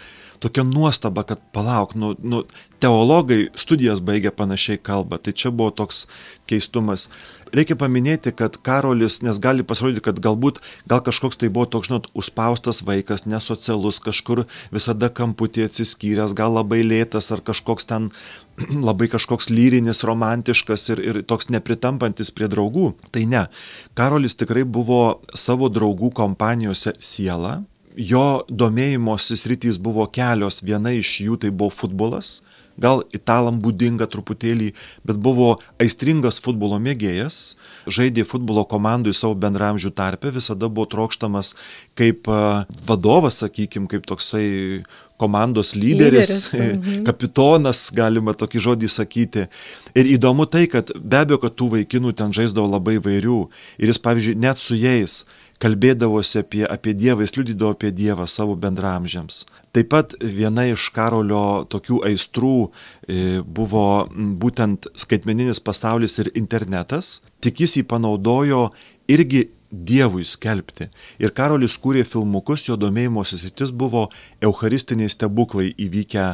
tokia 0.42 0.64
nuostaba, 0.66 1.24
kad 1.24 1.42
palauk, 1.54 1.94
nu, 1.96 2.16
nu, 2.24 2.44
teologai 2.82 3.50
studijas 3.56 4.02
baigę 4.02 4.32
panašiai 4.34 4.80
kalba, 4.82 5.20
tai 5.22 5.34
čia 5.38 5.52
buvo 5.54 5.70
toks 5.70 6.08
keistumas. 6.50 7.10
Reikia 7.54 7.76
paminėti, 7.76 8.32
kad 8.34 8.56
Karolis, 8.64 9.20
nes 9.22 9.38
gali 9.44 9.64
pasirodyti, 9.68 10.06
kad 10.08 10.22
galbūt 10.24 10.62
gal 10.90 11.04
kažkoks 11.06 11.38
tai 11.38 11.52
buvo 11.54 11.68
toks, 11.70 11.92
žinot, 11.92 12.08
užspaustas 12.18 12.80
vaikas, 12.88 13.28
nesocialus, 13.28 14.00
kažkur 14.02 14.46
visada 14.74 15.12
kamputį 15.14 15.68
atsiskyręs, 15.68 16.34
gal 16.38 16.56
labai 16.56 16.80
lėtas 16.88 17.30
ar 17.36 17.44
kažkoks 17.46 17.90
ten 17.92 18.10
labai 18.90 19.12
kažkoks 19.12 19.52
lyrinis, 19.52 20.06
romantiškas 20.08 20.88
ir, 20.96 21.04
ir 21.04 21.22
toks 21.28 21.52
nepritampantis 21.54 22.32
prie 22.34 22.50
draugų. 22.50 22.94
Tai 23.12 23.28
ne. 23.30 23.46
Karolis 24.00 24.40
tikrai 24.40 24.64
buvo 24.64 25.20
savo 25.36 25.70
draugų 25.70 26.14
kompanijose 26.18 26.96
siela, 27.04 27.60
jo 27.98 28.44
domėjimosi 28.50 29.38
sritys 29.40 29.80
buvo 29.82 30.08
kelios, 30.12 30.62
viena 30.64 30.94
iš 30.96 31.20
jų 31.26 31.38
tai 31.42 31.52
buvo 31.52 31.74
futbolas, 31.74 32.40
gal 32.82 33.04
italam 33.16 33.60
būdinga 33.62 34.08
truputėlį, 34.12 34.72
bet 35.08 35.20
buvo 35.22 35.54
aistringas 35.82 36.40
futbolo 36.44 36.80
mėgėjas, 36.82 37.56
žaidė 37.86 38.26
futbolo 38.28 38.64
komandui 38.70 39.14
savo 39.18 39.36
bendramžių 39.40 39.94
tarpe, 39.96 40.32
visada 40.34 40.70
buvo 40.70 40.88
trokštamas 40.90 41.54
kaip 42.00 42.30
vadovas, 42.88 43.42
sakykime, 43.44 43.90
kaip 43.92 44.08
toksai 44.10 44.48
komandos 45.22 45.76
lyderis, 45.78 46.50
lyderis 46.50 46.80
mhm. 46.82 47.04
kapitonas, 47.06 47.84
galima 47.94 48.34
tokį 48.34 48.64
žodį 48.66 48.90
sakyti. 48.90 49.46
Ir 49.94 50.10
įdomu 50.16 50.48
tai, 50.50 50.66
kad 50.72 50.90
be 50.98 51.22
abejo, 51.22 51.44
kad 51.44 51.58
tų 51.60 51.70
vaikinų 51.76 52.16
ten 52.18 52.34
žaisdavo 52.34 52.72
labai 52.72 52.98
vairių. 53.04 53.44
Ir 53.78 53.94
jis, 53.94 54.02
pavyzdžiui, 54.02 54.40
net 54.42 54.62
su 54.62 54.80
jais 54.80 55.22
kalbėdavosi 55.62 56.42
apie, 56.42 56.64
apie 56.66 56.94
Dievą, 56.98 57.22
jis 57.26 57.36
liudydavo 57.38 57.76
apie 57.76 57.92
Dievą 57.96 58.26
savo 58.30 58.56
bendramžiams. 58.60 59.44
Taip 59.76 59.92
pat 59.94 60.16
viena 60.22 60.66
iš 60.72 60.90
Karolio 60.96 61.64
tokių 61.72 62.02
aistrų 62.10 62.56
e, 62.66 63.40
buvo 63.46 63.86
būtent 64.42 64.90
skaitmeninis 65.00 65.62
pasaulis 65.64 66.18
ir 66.24 66.32
internetas, 66.34 67.20
tik 67.44 67.62
jis 67.64 67.78
jį 67.80 67.88
panaudojo 67.94 68.70
irgi 69.12 69.48
Dievui 69.72 70.26
skelbti. 70.28 70.90
Ir 71.24 71.32
Karolis 71.32 71.78
kūrė 71.80 72.04
filmukus, 72.04 72.66
jo 72.68 72.76
domėjimosi 72.76 73.38
sritis 73.40 73.72
buvo 73.72 74.10
eucharistiniai 74.44 75.08
stebuklai 75.10 75.70
įvykę 75.80 76.26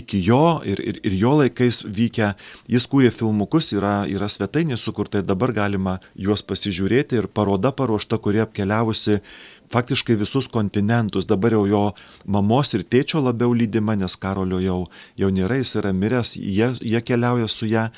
iki 0.00 0.22
jo 0.24 0.60
ir, 0.64 0.80
ir, 0.80 1.00
ir 1.04 1.16
jo 1.20 1.34
laikais 1.42 1.82
vykę. 1.84 2.30
Jis 2.72 2.88
kūrė 2.88 3.12
filmukus, 3.12 3.74
yra, 3.76 4.06
yra 4.08 4.30
svetainė 4.32 4.78
sukurta 4.80 5.20
dabar 5.20 5.52
galima 5.52 5.98
juos 6.16 6.40
pasižiūrėti 6.48 7.20
ir 7.20 7.28
paroda 7.28 7.74
paruošta, 7.76 8.16
kuri 8.24 8.40
apkeliavusi 8.46 9.20
faktiškai 9.68 10.16
visus 10.16 10.48
kontinentus. 10.48 11.28
Dabar 11.28 11.58
jau 11.58 11.66
jo 11.68 11.82
mamos 12.24 12.72
ir 12.72 12.86
tėčio 12.88 13.20
labiau 13.20 13.52
lydima, 13.52 13.98
nes 14.00 14.16
Karolio 14.16 14.62
jau, 14.64 14.78
jau 15.20 15.28
nėra, 15.28 15.60
jis 15.60 15.76
yra 15.82 15.92
miręs, 15.92 16.38
jie, 16.40 16.72
jie 16.80 17.04
keliauja 17.04 17.48
su 17.52 17.68
ją 17.68 17.88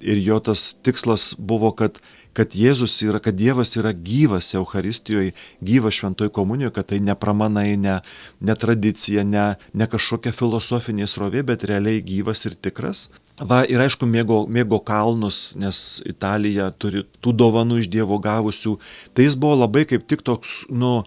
ir 0.00 0.20
jo 0.20 0.38
tas 0.44 0.74
tikslas 0.84 1.34
buvo, 1.38 1.72
kad 1.72 1.98
kad 2.36 2.56
Jėzus 2.56 2.94
yra, 3.06 3.20
kad 3.22 3.36
Dievas 3.38 3.72
yra 3.80 3.94
gyvas 3.96 4.52
Euharistijoje, 4.58 5.32
gyvas 5.64 5.96
šventoje 5.96 6.32
komunijoje, 6.36 6.74
kad 6.76 6.90
tai 6.92 7.00
ne 7.00 7.14
pramanai, 7.16 7.76
ne, 7.80 8.00
ne 8.40 8.56
tradicija, 8.56 9.24
ne, 9.24 9.46
ne 9.72 9.86
kažkokia 9.88 10.34
filosofinė 10.36 11.08
srovė, 11.08 11.46
bet 11.48 11.64
realiai 11.68 12.04
gyvas 12.04 12.44
ir 12.48 12.58
tikras. 12.60 13.08
Va, 13.36 13.62
ir 13.68 13.80
aišku, 13.84 14.08
mėgo, 14.08 14.44
mėgo 14.48 14.80
kalnus, 14.80 15.50
nes 15.60 16.00
Italija 16.08 16.70
turi 16.72 17.04
tų 17.24 17.34
dovanų 17.36 17.82
iš 17.82 17.90
Dievo 17.92 18.16
gavusių. 18.22 18.76
Tai 19.12 19.26
jis 19.26 19.36
buvo 19.36 19.58
labai 19.64 19.84
kaip 19.88 20.06
tik 20.08 20.24
toks, 20.24 20.62
nu, 20.72 21.02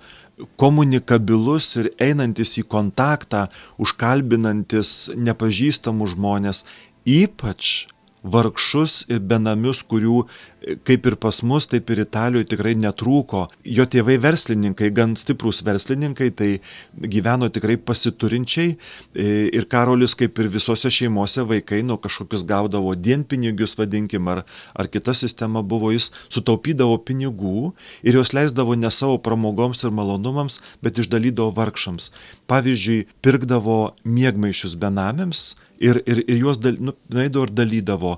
komunikabilus 0.61 1.73
ir 1.81 1.89
einantis 1.99 2.53
į 2.61 2.65
kontaktą, 2.69 3.47
užkalbinantis 3.81 5.11
nepažįstamus 5.17 6.13
žmonės, 6.15 6.65
ypač 7.09 7.87
vargšus 8.23 9.05
ir 9.09 9.21
benamius, 9.23 9.81
kurių 9.87 10.25
kaip 10.83 11.07
ir 11.07 11.15
pas 11.19 11.41
mus, 11.43 11.67
taip 11.69 11.89
ir 11.93 12.01
Italijoje 12.03 12.49
tikrai 12.51 12.73
netrūko. 12.79 13.45
Jo 13.67 13.85
tėvai 13.89 14.17
verslininkai, 14.21 14.89
gan 14.95 15.15
stiprus 15.19 15.61
verslininkai, 15.65 16.29
tai 16.35 16.49
gyveno 16.99 17.49
tikrai 17.53 17.77
pasiturinčiai 17.79 18.73
e, 18.73 19.27
ir 19.55 19.67
Karolis, 19.71 20.15
kaip 20.19 20.39
ir 20.41 20.51
visose 20.51 20.91
šeimose, 20.93 21.45
vaikai 21.49 21.81
nuo 21.87 21.99
kažkokius 22.01 22.45
gaudavo 22.49 22.95
dienpinigius, 22.95 23.77
vadinkim, 23.79 24.27
ar, 24.31 24.43
ar 24.75 24.91
kita 24.91 25.15
sistema 25.17 25.63
buvo, 25.63 25.93
jis 25.95 26.11
sutaupydavo 26.27 26.99
pinigų 27.07 27.71
ir 28.03 28.19
juos 28.19 28.33
leisdavo 28.35 28.75
ne 28.79 28.91
savo 28.93 29.19
pramogoms 29.23 29.85
ir 29.85 29.95
malonumams, 29.95 30.59
bet 30.83 30.99
išdalydavo 30.99 31.55
vargšams. 31.55 32.11
Pavyzdžiui, 32.51 33.05
pirkdavo 33.23 33.79
miegmaišius 34.03 34.75
benamiams, 34.79 35.53
ir, 35.79 36.01
ir, 36.05 36.21
ir 36.27 36.39
juos 36.43 36.59
dal, 36.61 36.77
nu, 36.79 36.93
nueidavo 37.11 37.47
ir 37.47 37.53
dalydavo. 37.55 38.15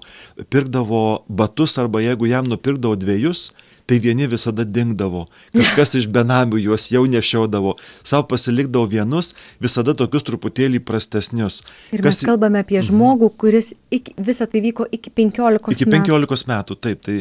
Pirkdavo 0.52 1.02
batus 1.30 1.78
arba 1.82 2.02
jeigu 2.04 2.30
jam 2.42 2.50
nupirkdavo 2.52 2.98
dviejus, 3.00 3.52
tai 3.86 4.00
vieni 4.00 4.28
visada 4.28 4.64
dingdavo. 4.64 5.26
Kažkas 5.52 5.98
iš 6.00 6.08
benamių 6.14 6.62
juos 6.62 6.88
jau 6.94 7.04
nešiodavo. 7.10 7.74
Savo 8.08 8.24
pasilikdavo 8.32 8.88
vienus, 8.92 9.34
visada 9.60 9.96
tokius 9.98 10.24
truputėlį 10.28 10.80
prastesnius. 10.88 11.62
Ir 11.92 12.04
Kas... 12.04 12.22
mes 12.22 12.30
kalbame 12.30 12.62
apie 12.64 12.80
mhm. 12.80 12.88
žmogų, 12.92 13.32
kuris 13.42 13.74
iki, 13.92 14.16
visą 14.16 14.48
tai 14.52 14.64
vyko 14.64 14.88
iki 14.88 15.12
15 15.12 15.60
metų. 15.60 15.76
Iki 15.76 15.92
15 15.92 16.52
metų, 16.54 16.80
taip. 16.88 17.04
Tai 17.04 17.18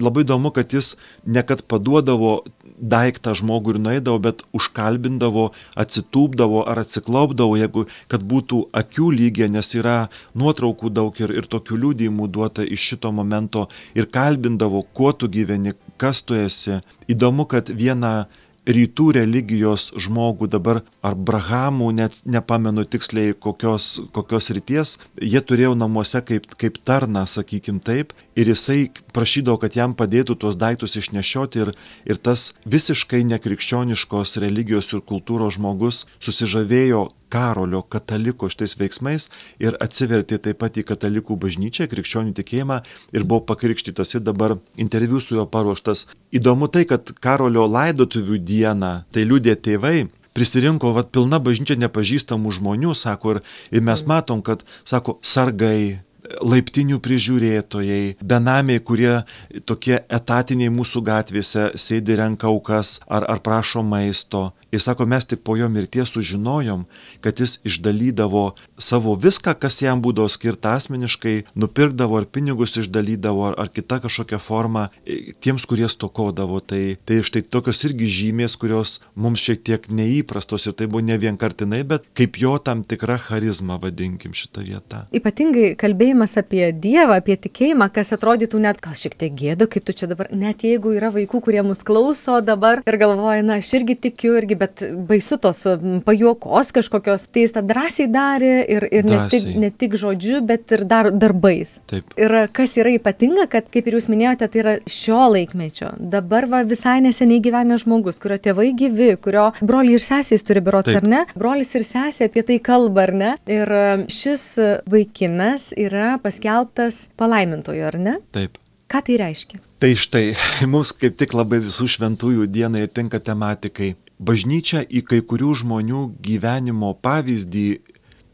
labai 0.00 0.24
įdomu, 0.24 0.54
kad 0.56 0.72
jis 0.72 0.94
nekad 1.26 1.66
paduodavo 1.68 2.38
daiktą 2.78 3.34
žmogų 3.36 3.74
ir 3.74 3.80
nueidavo, 3.82 4.20
bet 4.22 4.42
užkalbindavo, 4.56 5.50
atsitūpdavo 5.78 6.64
ar 6.68 6.82
atsiklaupdavo, 6.84 7.56
jeigu 7.60 7.86
kad 8.12 8.24
būtų 8.26 8.62
akių 8.76 9.10
lygė, 9.16 9.50
nes 9.52 9.72
yra 9.78 9.98
nuotraukų 10.38 10.92
daug 10.92 11.20
ir, 11.20 11.32
ir 11.32 11.48
tokių 11.50 11.80
liūdėjimų 11.84 12.28
duota 12.32 12.64
iš 12.64 12.90
šito 12.92 13.12
momento 13.12 13.66
ir 13.98 14.10
kalbindavo, 14.12 14.84
kuo 14.92 15.12
tu 15.12 15.28
gyveni, 15.32 15.74
kas 15.96 16.22
tu 16.22 16.36
esi. 16.36 16.80
Įdomu, 17.08 17.46
kad 17.48 17.70
vieną 17.72 18.26
rytų 18.66 19.12
religijos 19.16 19.90
žmogų 19.94 20.48
dabar, 20.50 20.82
ar 21.06 21.14
Brahamų, 21.14 21.90
net 21.96 22.20
nepamenu 22.26 22.84
tiksliai 22.84 23.34
kokios, 23.38 24.00
kokios 24.14 24.50
ryties, 24.54 24.96
jie 25.22 25.40
turėjo 25.40 25.74
namuose 25.78 26.22
kaip, 26.26 26.48
kaip 26.58 26.80
tarną, 26.86 27.26
sakykim 27.30 27.78
taip, 27.80 28.12
ir 28.36 28.50
jisai 28.50 28.90
prašydavo, 29.16 29.60
kad 29.62 29.78
jam 29.78 29.94
padėtų 29.96 30.38
tuos 30.42 30.58
daiktus 30.58 30.98
išnešioti 30.98 31.62
ir, 31.64 31.74
ir 32.04 32.18
tas 32.18 32.52
visiškai 32.66 33.22
nekrikščioniškos 33.30 34.36
religijos 34.42 34.92
ir 34.92 35.04
kultūros 35.06 35.56
žmogus 35.56 36.04
susižavėjo 36.20 37.06
Karolio 37.28 37.82
kataliko 37.82 38.50
šitais 38.52 38.76
veiksmais 38.78 39.28
ir 39.62 39.76
atsivertė 39.82 40.38
taip 40.42 40.60
pat 40.62 40.78
į 40.78 40.86
katalikų 40.90 41.38
bažnyčią, 41.42 41.88
krikščionių 41.90 42.36
tikėjimą 42.38 42.80
ir 43.16 43.26
buvo 43.26 43.42
pakrikštytas 43.50 44.16
ir 44.16 44.24
dabar 44.26 44.56
interviu 44.76 45.20
su 45.20 45.38
juo 45.38 45.46
paruoštas. 45.50 46.06
Įdomu 46.34 46.70
tai, 46.72 46.86
kad 46.88 47.10
Karolio 47.20 47.66
laidotuvių 47.70 48.38
dieną, 48.38 48.92
tai 49.12 49.26
liūdė 49.26 49.56
tėvai, 49.66 49.98
prisirinko 50.36 50.92
vat, 50.96 51.12
pilna 51.14 51.40
bažnyčia 51.42 51.78
nepažįstamų 51.80 52.56
žmonių, 52.58 52.96
sako, 52.96 53.36
ir, 53.36 53.44
ir 53.72 53.86
mes 53.86 54.04
matom, 54.08 54.42
kad, 54.44 54.66
sako, 54.84 55.18
sargai, 55.24 56.06
laiptinių 56.42 56.98
prižiūrėtojai, 57.02 58.16
benamiai, 58.20 58.82
kurie 58.82 59.22
tokie 59.68 59.98
etatiniai 60.00 60.72
mūsų 60.74 61.02
gatvėse 61.06 61.70
sėdi 61.78 62.18
renka 62.18 62.50
aukas 62.50 62.98
ar, 63.06 63.26
ar 63.30 63.42
prašo 63.44 63.84
maisto. 63.86 64.50
Ir 64.74 64.82
sako, 64.82 65.06
mes 65.06 65.24
tik 65.24 65.44
po 65.46 65.54
jo 65.56 65.68
mirties 65.70 66.10
sužinojom, 66.10 66.84
kad 67.20 67.40
jis 67.40 67.60
išdalydavo 67.64 68.54
savo 68.78 69.14
viską, 69.14 69.54
kas 69.62 69.78
jam 69.82 70.02
būdavo 70.02 70.28
skirta 70.28 70.74
asmeniškai, 70.76 71.36
nupirkdavo 71.54 72.18
ar 72.18 72.26
pinigus 72.26 72.74
išdalydavo, 72.76 73.44
ar, 73.50 73.54
ar 73.62 73.70
kita 73.70 74.00
kažkokia 74.02 74.40
forma 74.42 74.88
e, 75.04 75.32
tiems, 75.40 75.64
kurie 75.70 75.88
stokodavo. 75.88 76.58
Tai, 76.66 76.82
tai 77.06 77.20
štai 77.24 77.44
tokios 77.46 77.84
irgi 77.86 78.08
žymės, 78.10 78.56
kurios 78.58 78.98
mums 79.14 79.44
šiek 79.46 79.62
tiek 79.66 79.86
neįprastos 79.86 80.66
ir 80.66 80.74
tai 80.76 80.90
buvo 80.90 81.04
ne 81.06 81.18
vienkartinai, 81.22 81.84
bet 81.86 82.10
kaip 82.18 82.40
jo 82.42 82.56
tam 82.58 82.82
tikra 82.82 83.20
charizma, 83.22 83.78
vadinkim 83.82 84.34
šitą 84.34 84.66
vietą. 84.66 85.04
Ypatingai 85.14 85.76
kalbėjimas 85.78 86.36
apie 86.42 86.72
Dievą, 86.74 87.20
apie 87.20 87.38
tikėjimą, 87.46 87.88
kas 87.94 88.12
atrodytų 88.16 88.60
net 88.66 88.82
gal 88.82 88.98
šiek 88.98 89.14
tiek 89.20 89.34
gėda, 89.38 89.70
kaip 89.70 89.86
tu 89.86 89.94
čia 89.96 90.10
dabar, 90.10 90.32
net 90.34 90.66
jeigu 90.66 90.96
yra 90.98 91.12
vaikų, 91.14 91.40
kurie 91.46 91.62
mus 91.66 91.86
klauso 91.86 92.40
dabar 92.44 92.82
ir 92.82 92.98
galvoja, 93.00 93.46
na, 93.46 93.60
aš 93.62 93.72
irgi 93.78 93.98
tikiu, 94.08 94.34
irgi 94.40 94.55
irgi, 94.56 94.58
bet 94.58 95.06
baisu 95.08 95.38
tos 95.38 95.64
pajuokos 96.04 96.72
kažkokios. 96.72 97.28
Tai 97.32 97.42
jis 97.42 97.54
tą 97.54 97.62
drąsiai 97.66 98.08
darė 98.10 98.66
ir, 98.68 98.86
ir 98.90 99.04
ne, 99.04 99.28
tik, 99.30 99.56
ne 99.56 99.70
tik 99.70 99.96
žodžiu, 99.96 100.40
bet 100.46 100.72
ir 100.72 100.84
dar 100.84 101.10
darbais. 101.12 101.80
Taip. 101.86 102.04
Ir 102.16 102.48
kas 102.52 102.76
yra 102.76 102.94
ypatinga, 102.96 103.48
kad, 103.48 103.68
kaip 103.70 103.86
ir 103.86 103.98
jūs 103.98 104.08
minėjote, 104.10 104.48
tai 104.48 104.60
yra 104.62 104.74
šio 104.86 105.28
laikmečio. 105.32 105.92
Dabar 105.98 106.46
va, 106.48 106.62
visai 106.64 107.00
neseniai 107.04 107.42
gyvenęs 107.42 107.84
žmogus, 107.84 108.20
kurio 108.20 108.38
tėvai 108.38 108.72
gyvi, 108.76 109.16
kurio 109.20 109.50
broliai 109.60 109.96
ir 109.96 110.04
sesės 110.04 110.44
turi 110.46 110.62
berots, 110.64 110.94
ar 110.96 111.06
ne? 111.06 111.24
Brolis 111.36 111.74
ir 111.76 111.86
sesė 111.86 112.30
apie 112.30 112.44
tai 112.46 112.60
kalba, 112.60 113.06
ar 113.06 113.14
ne? 113.14 113.32
Ir 113.50 113.72
šis 114.12 114.46
vaikinas 114.90 115.72
yra 115.76 116.16
paskelbtas 116.22 117.08
palaimintojo, 117.18 117.90
ar 117.90 118.00
ne? 118.00 118.20
Taip. 118.36 118.60
Ką 118.86 119.00
tai 119.02 119.16
reiškia? 119.18 119.58
Tai 119.82 119.92
štai, 119.98 120.26
mums 120.72 120.92
kaip 120.96 121.16
tik 121.18 121.34
labai 121.36 121.58
visų 121.64 121.88
šventųjų 121.96 122.46
dienai 122.48 122.86
tinka 122.88 123.18
tematikai 123.20 123.94
bažnyčia 124.18 124.84
į 124.84 125.04
kai 125.06 125.20
kurių 125.20 125.52
žmonių 125.62 126.02
gyvenimo 126.24 126.94
pavyzdį 127.02 127.68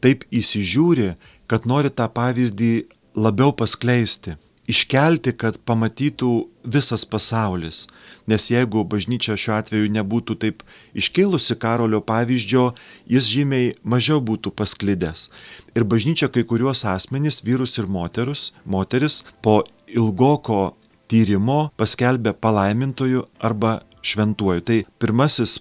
taip 0.03 0.25
įsižiūri, 0.31 1.13
kad 1.47 1.67
nori 1.69 1.91
tą 1.91 2.09
pavyzdį 2.11 2.73
labiau 3.15 3.53
paskleisti, 3.55 4.35
iškelti, 4.67 5.33
kad 5.35 5.59
pamatytų 5.67 6.31
visas 6.63 7.03
pasaulis. 7.05 7.85
Nes 8.27 8.47
jeigu 8.51 8.83
bažnyčia 8.87 9.35
šiuo 9.39 9.57
atveju 9.59 9.91
nebūtų 9.91 10.37
taip 10.39 10.63
iškėlusi 10.95 11.57
karolio 11.59 11.99
pavyzdžio, 12.03 12.69
jis 13.11 13.27
žymiai 13.31 13.73
mažiau 13.83 14.21
būtų 14.23 14.53
pasklidęs. 14.55 15.29
Ir 15.75 15.87
bažnyčia 15.87 16.31
kai 16.31 16.45
kuriuos 16.47 16.85
asmenys, 16.87 17.41
vyrus 17.43 17.77
ir 17.79 17.87
moterus, 17.91 18.51
moteris, 18.65 19.23
po 19.43 19.61
ilgoko 19.87 20.73
tyrimo 21.11 21.67
paskelbė 21.77 22.33
palaimintojų 22.39 23.27
arba 23.43 23.81
šventuoju. 24.03 24.63
Tai 24.63 24.79
pirmasis 24.99 25.59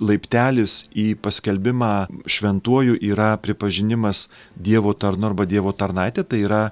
laiptelis 0.00 0.86
į 0.98 1.12
paskelbimą 1.22 1.92
šventuoju 2.26 2.98
yra 3.00 3.34
pripažinimas 3.42 4.28
Dievo 4.56 4.92
tarnu 4.94 5.30
arba 5.30 5.46
Dievo 5.48 5.72
tarnaitė, 5.72 6.24
tai 6.28 6.42
yra 6.46 6.62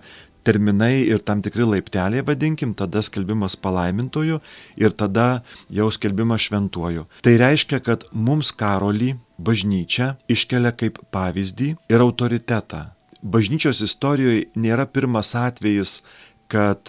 terminai 0.44 1.04
ir 1.04 1.20
tam 1.24 1.42
tikri 1.44 1.66
laipteliai, 1.68 2.24
vadinkim, 2.26 2.72
tada 2.74 3.02
skelbimas 3.04 3.56
palaimintoju 3.60 4.40
ir 4.80 4.94
tada 4.96 5.42
jau 5.72 5.90
skelbimas 5.92 6.46
šventuoju. 6.48 7.06
Tai 7.24 7.34
reiškia, 7.42 7.82
kad 7.84 8.06
mums 8.12 8.52
karolį 8.56 9.14
bažnyčia 9.40 10.14
iškelia 10.32 10.72
kaip 10.76 11.00
pavyzdį 11.12 11.74
ir 11.92 12.06
autoritetą. 12.06 12.86
Bažnyčios 13.20 13.82
istorijoje 13.84 14.46
nėra 14.56 14.86
pirmas 14.88 15.34
atvejis, 15.36 16.00
kad 16.50 16.88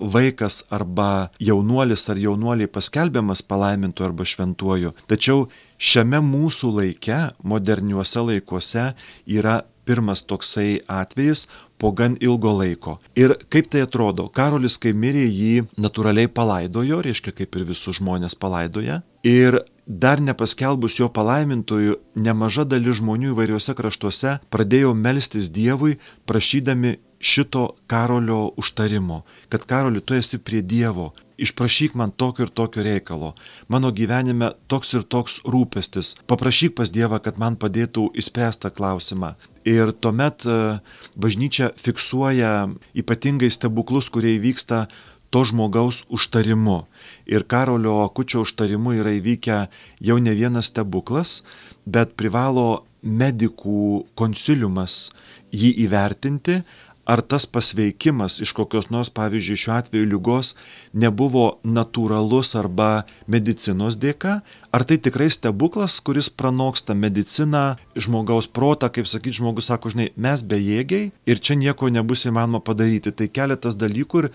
vaikas 0.00 0.62
arba 0.70 1.28
jaunuolis 1.40 2.08
ar 2.10 2.18
jaunuoliai 2.18 2.68
paskelbiamas 2.68 3.42
palaimintu 3.42 4.04
arba 4.04 4.24
šventuoju. 4.24 4.94
Tačiau 5.10 5.48
šiame 5.78 6.20
mūsų 6.24 6.72
laike, 6.80 7.18
moderniuose 7.42 8.24
laikuose, 8.30 8.92
yra 9.26 9.62
pirmas 9.88 10.22
toksai 10.28 10.80
atvejis 10.88 11.46
po 11.78 11.92
gan 11.96 12.16
ilgo 12.20 12.52
laiko. 12.58 12.98
Ir 13.16 13.36
kaip 13.48 13.70
tai 13.72 13.86
atrodo, 13.86 14.28
Karolis, 14.28 14.76
kai 14.82 14.92
mirė, 14.92 15.24
jį 15.24 15.64
natūraliai 15.80 16.28
palaidojo, 16.28 17.00
reiškia 17.06 17.32
kaip 17.40 17.56
ir 17.56 17.64
visus 17.70 18.00
žmonės 18.00 18.36
palaidoja. 18.36 19.00
Ir 19.24 19.62
dar 19.88 20.20
nepaskelbus 20.20 20.98
jo 20.98 21.08
palaimintojų, 21.14 21.96
nemaža 22.20 22.66
dalis 22.68 23.00
žmonių 23.00 23.32
įvairiuose 23.32 23.74
kraštuose 23.78 24.36
pradėjo 24.52 24.92
melstis 24.94 25.48
Dievui, 25.54 25.96
prašydami 26.28 26.98
šito 27.20 27.70
karolio 27.86 28.52
užtarimo, 28.56 29.22
kad 29.48 29.64
karoli 29.64 30.00
tu 30.00 30.14
esi 30.14 30.38
prie 30.38 30.62
Dievo, 30.62 31.12
išprašyk 31.38 31.94
man 31.94 32.10
tokio 32.10 32.46
ir 32.46 32.50
tokio 32.50 32.82
reikalo, 32.82 33.34
mano 33.68 33.90
gyvenime 33.94 34.50
toks 34.66 34.94
ir 34.98 35.04
toks 35.06 35.38
rūpestis, 35.46 36.16
paprašyk 36.26 36.74
pas 36.78 36.90
Dievą, 36.90 37.20
kad 37.22 37.38
man 37.38 37.56
padėtų 37.56 38.08
įspręstą 38.18 38.72
klausimą. 38.74 39.34
Ir 39.68 39.92
tuomet 39.92 40.46
e, 40.46 40.78
bažnyčia 41.14 41.70
fiksuoja 41.78 42.70
ypatingai 42.96 43.50
stebuklus, 43.54 44.10
kurie 44.10 44.34
įvyksta 44.38 44.86
to 45.30 45.44
žmogaus 45.44 46.04
užtarimu. 46.08 46.86
Ir 47.28 47.44
Karolio 47.44 48.00
Akučio 48.04 48.42
užtarimu 48.46 48.96
yra 48.98 49.12
įvykę 49.18 49.66
jau 50.00 50.18
ne 50.18 50.34
vienas 50.34 50.72
stebuklas, 50.72 51.42
bet 51.86 52.16
privalo 52.16 52.84
medikų 53.02 54.08
konsiliumas 54.18 55.10
jį 55.54 55.70
įvertinti, 55.84 56.62
ar 57.08 57.22
tas 57.24 57.46
pasveikimas 57.48 58.36
iš 58.44 58.52
kokios 58.52 58.90
nors, 58.92 59.08
pavyzdžiui, 59.16 59.56
šiuo 59.62 59.74
atveju 59.78 60.08
lygos 60.10 60.52
nebuvo 60.92 61.46
natūralus 61.64 62.52
arba 62.60 63.06
medicinos 63.26 63.96
dėka, 63.96 64.40
ar 64.76 64.84
tai 64.84 64.98
tikrai 65.00 65.30
stebuklas, 65.32 65.96
kuris 66.04 66.28
pranoksta 66.28 66.94
mediciną, 66.94 67.78
žmogaus 67.96 68.50
protą, 68.52 68.92
kaip 68.92 69.08
sakyt, 69.08 69.38
žmogus 69.40 69.70
sako, 69.72 69.94
žinai, 69.94 70.10
mes 70.16 70.44
bejėgiai 70.44 71.08
ir 71.24 71.40
čia 71.40 71.56
nieko 71.56 71.88
nebus 71.88 72.26
įmanoma 72.28 72.60
padaryti. 72.64 73.14
Tai 73.16 73.30
keletas 73.32 73.80
dalykų 73.80 74.26
ir 74.26 74.30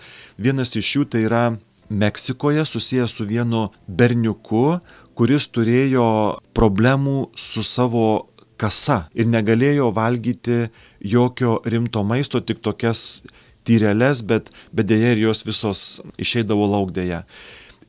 vienas 0.48 0.74
iš 0.74 0.96
jų 0.96 1.06
tai 1.14 1.24
yra 1.28 1.44
Meksikoje 1.94 2.64
susijęs 2.64 3.12
su 3.12 3.26
vienu 3.28 3.66
berniuku, 3.86 4.80
kuris 5.14 5.46
turėjo 5.52 6.06
problemų 6.56 7.28
su 7.36 7.62
savo 7.62 8.06
kasa 8.64 9.04
ir 9.14 9.28
negalėjo 9.28 9.90
valgyti 9.94 10.64
jokio 11.14 11.58
rimto 11.68 12.04
maisto, 12.06 12.40
tik 12.40 12.64
tokias 12.64 13.22
tyreles, 13.64 14.22
bet, 14.24 14.50
bet 14.72 14.88
dėja 14.88 15.14
ir 15.14 15.26
jos 15.26 15.44
visos 15.44 15.84
išeidavo 16.20 16.66
laukdėje. 16.72 17.22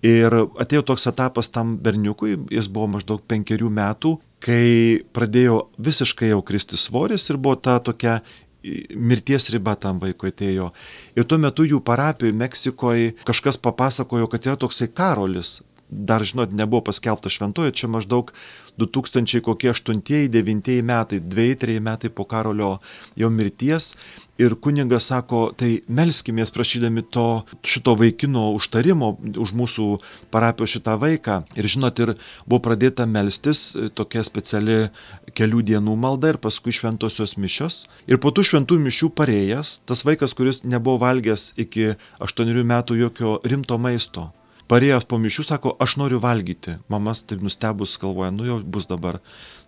Ir 0.06 0.36
atėjo 0.62 0.84
toks 0.92 1.08
etapas 1.10 1.50
tam 1.50 1.78
berniukui, 1.82 2.36
jis 2.54 2.68
buvo 2.70 2.92
maždaug 2.98 3.24
penkerių 3.26 3.72
metų, 3.74 4.18
kai 4.44 5.02
pradėjo 5.16 5.70
visiškai 5.82 6.30
jau 6.30 6.42
kristi 6.46 6.78
svoris 6.78 7.26
ir 7.32 7.40
buvo 7.42 7.56
ta 7.58 7.80
tokia 7.82 8.20
mirties 8.96 9.50
riba 9.54 9.76
tam 9.80 10.00
vaikui 10.02 10.32
atėjo. 10.34 10.72
Ir 11.18 11.26
tuo 11.30 11.40
metu 11.42 11.66
jų 11.66 11.82
parapijoje 11.86 12.36
Meksikoje 12.38 13.14
kažkas 13.26 13.58
papasakojo, 13.62 14.30
kad 14.30 14.46
yra 14.46 14.58
toksai 14.60 14.90
karolis. 14.94 15.60
Dar, 15.89 16.24
žinot, 16.26 16.50
nebuvo 16.50 16.82
paskelbta 16.89 17.30
šventojo, 17.30 17.69
čia 17.69 17.86
maždaug 17.88 18.34
2008-2009 18.82 20.82
metai, 20.82 21.21
2-3 21.21 21.80
metai 21.80 22.10
po 22.10 22.26
karolio 22.26 22.80
jo 23.15 23.30
mirties. 23.30 23.95
Ir 24.41 24.58
kunigas 24.60 25.06
sako, 25.08 25.54
tai 25.56 25.80
melskimės 25.88 26.52
prašydami 26.52 27.06
to 27.08 27.45
šito 27.63 27.95
vaikino 27.95 28.52
užtarimo 28.58 29.15
už 29.39 29.54
mūsų 29.56 29.86
parapijos 30.34 30.74
šitą 30.76 30.98
vaiką. 31.00 31.48
Ir 31.56 31.69
žinot, 31.71 31.95
ir 32.04 32.19
buvo 32.43 32.60
pradėta 32.65 33.06
melstis 33.08 33.78
tokia 33.95 34.26
speciali 34.28 34.91
kelių 35.38 35.63
dienų 35.69 35.95
malda 35.95 36.34
ir 36.34 36.38
paskui 36.41 36.76
šventosios 36.76 37.38
mišios. 37.39 37.86
Ir 38.12 38.19
po 38.19 38.34
tų 38.36 38.43
šventų 38.50 38.76
mišių 38.89 39.08
parėjęs, 39.15 39.88
tas 39.88 40.04
vaikas, 40.04 40.36
kuris 40.36 40.65
nebuvo 40.65 41.00
valgęs 41.06 41.54
iki 41.56 41.93
8 42.19 42.65
metų 42.65 43.00
jokio 43.06 43.39
rimto 43.48 43.80
maisto, 43.80 44.34
parėjęs 44.71 45.06
po 45.10 45.19
mišių, 45.21 45.45
sako, 45.45 45.73
aš 45.82 45.97
noriu 46.01 46.19
valgyti. 46.23 46.78
Mamas 46.91 47.23
taip 47.28 47.43
nustebus 47.45 47.97
galvoja, 48.01 48.32
nu 48.34 48.47
jau 48.47 48.60
bus 48.63 48.88
dabar. 48.89 49.19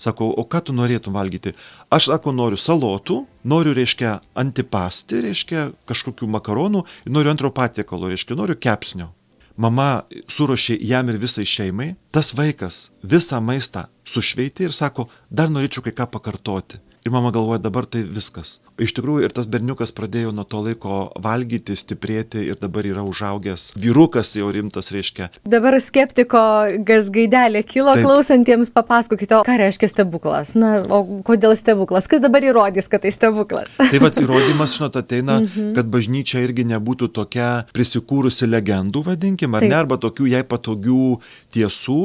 Sako, 0.01 0.29
o 0.33 0.45
ką 0.45 0.63
tu 0.67 0.75
norėtum 0.77 1.17
valgyti? 1.17 1.53
Aš, 1.93 2.09
sako, 2.11 2.33
noriu 2.35 2.59
salotų, 2.61 3.21
noriu, 3.47 3.75
reiškia, 3.77 4.17
antipasti, 4.37 5.21
reiškia, 5.27 5.69
kažkokių 5.89 6.29
makaronų, 6.37 6.83
noriu 7.11 7.33
antro 7.33 7.53
patiekalo, 7.53 8.09
reiškia, 8.13 8.37
noriu 8.39 8.57
kepsnio. 8.59 9.13
mama 9.57 10.03
suruošė 10.29 10.77
jam 10.85 11.09
ir 11.09 11.17
visai 11.17 11.45
šeimai, 11.45 11.95
tas 12.13 12.29
vaikas 12.37 12.91
visą 13.01 13.39
maistą 13.41 13.87
sušveitė 14.05 14.67
ir 14.67 14.75
sako, 14.75 15.07
dar 15.29 15.49
norėčiau 15.49 15.81
kai 15.87 15.95
ką 15.97 16.05
pakartoti. 16.13 16.77
Ir 17.07 17.11
mama 17.11 17.29
galvoja, 17.31 17.61
dabar 17.63 17.85
tai 17.87 18.01
viskas. 18.03 18.57
Iš 18.83 18.91
tikrųjų, 18.97 19.23
ir 19.23 19.31
tas 19.31 19.45
berniukas 19.47 19.93
pradėjo 19.95 20.33
nuo 20.35 20.43
to 20.43 20.59
laiko 20.65 20.95
valgyti, 21.23 21.71
stiprėti 21.79 22.41
ir 22.49 22.57
dabar 22.59 22.83
yra 22.83 23.05
užaugęs. 23.07 23.69
Vyrukas 23.79 24.33
jau 24.35 24.49
rimtas 24.51 24.91
reiškia. 24.91 25.29
Dabar 25.47 25.77
skeptiko 25.79 26.41
gasgaidelė 26.83 27.61
kilo 27.63 27.93
Taip. 27.95 28.03
klausantiems, 28.03 28.73
papasakokite, 28.75 29.39
ką 29.47 29.55
reiškia 29.61 29.87
stebuklas. 29.93 30.51
Na, 30.59 30.81
o 30.83 30.99
kodėl 31.23 31.55
stebuklas? 31.55 32.09
Kas 32.11 32.19
dabar 32.25 32.43
įrodys, 32.43 32.89
kad 32.91 33.05
tai 33.05 33.13
stebuklas? 33.15 33.77
Tai 33.93 34.01
vad 34.03 34.19
įrodymas, 34.19 34.75
žinot, 34.75 34.99
ateina, 34.99 35.37
mhm. 35.45 35.69
kad 35.77 35.87
bažnyčia 35.93 36.43
irgi 36.43 36.65
nebūtų 36.73 37.07
tokia 37.15 37.47
prisikūrusi 37.71 38.49
legendų, 38.51 39.05
vadinkim, 39.07 39.55
ar 39.55 39.63
Taip. 39.63 39.71
ne, 39.71 39.79
arba 39.79 39.95
tokių 40.03 40.27
jai 40.33 40.43
patogių 40.43 41.21
tiesų, 41.55 42.01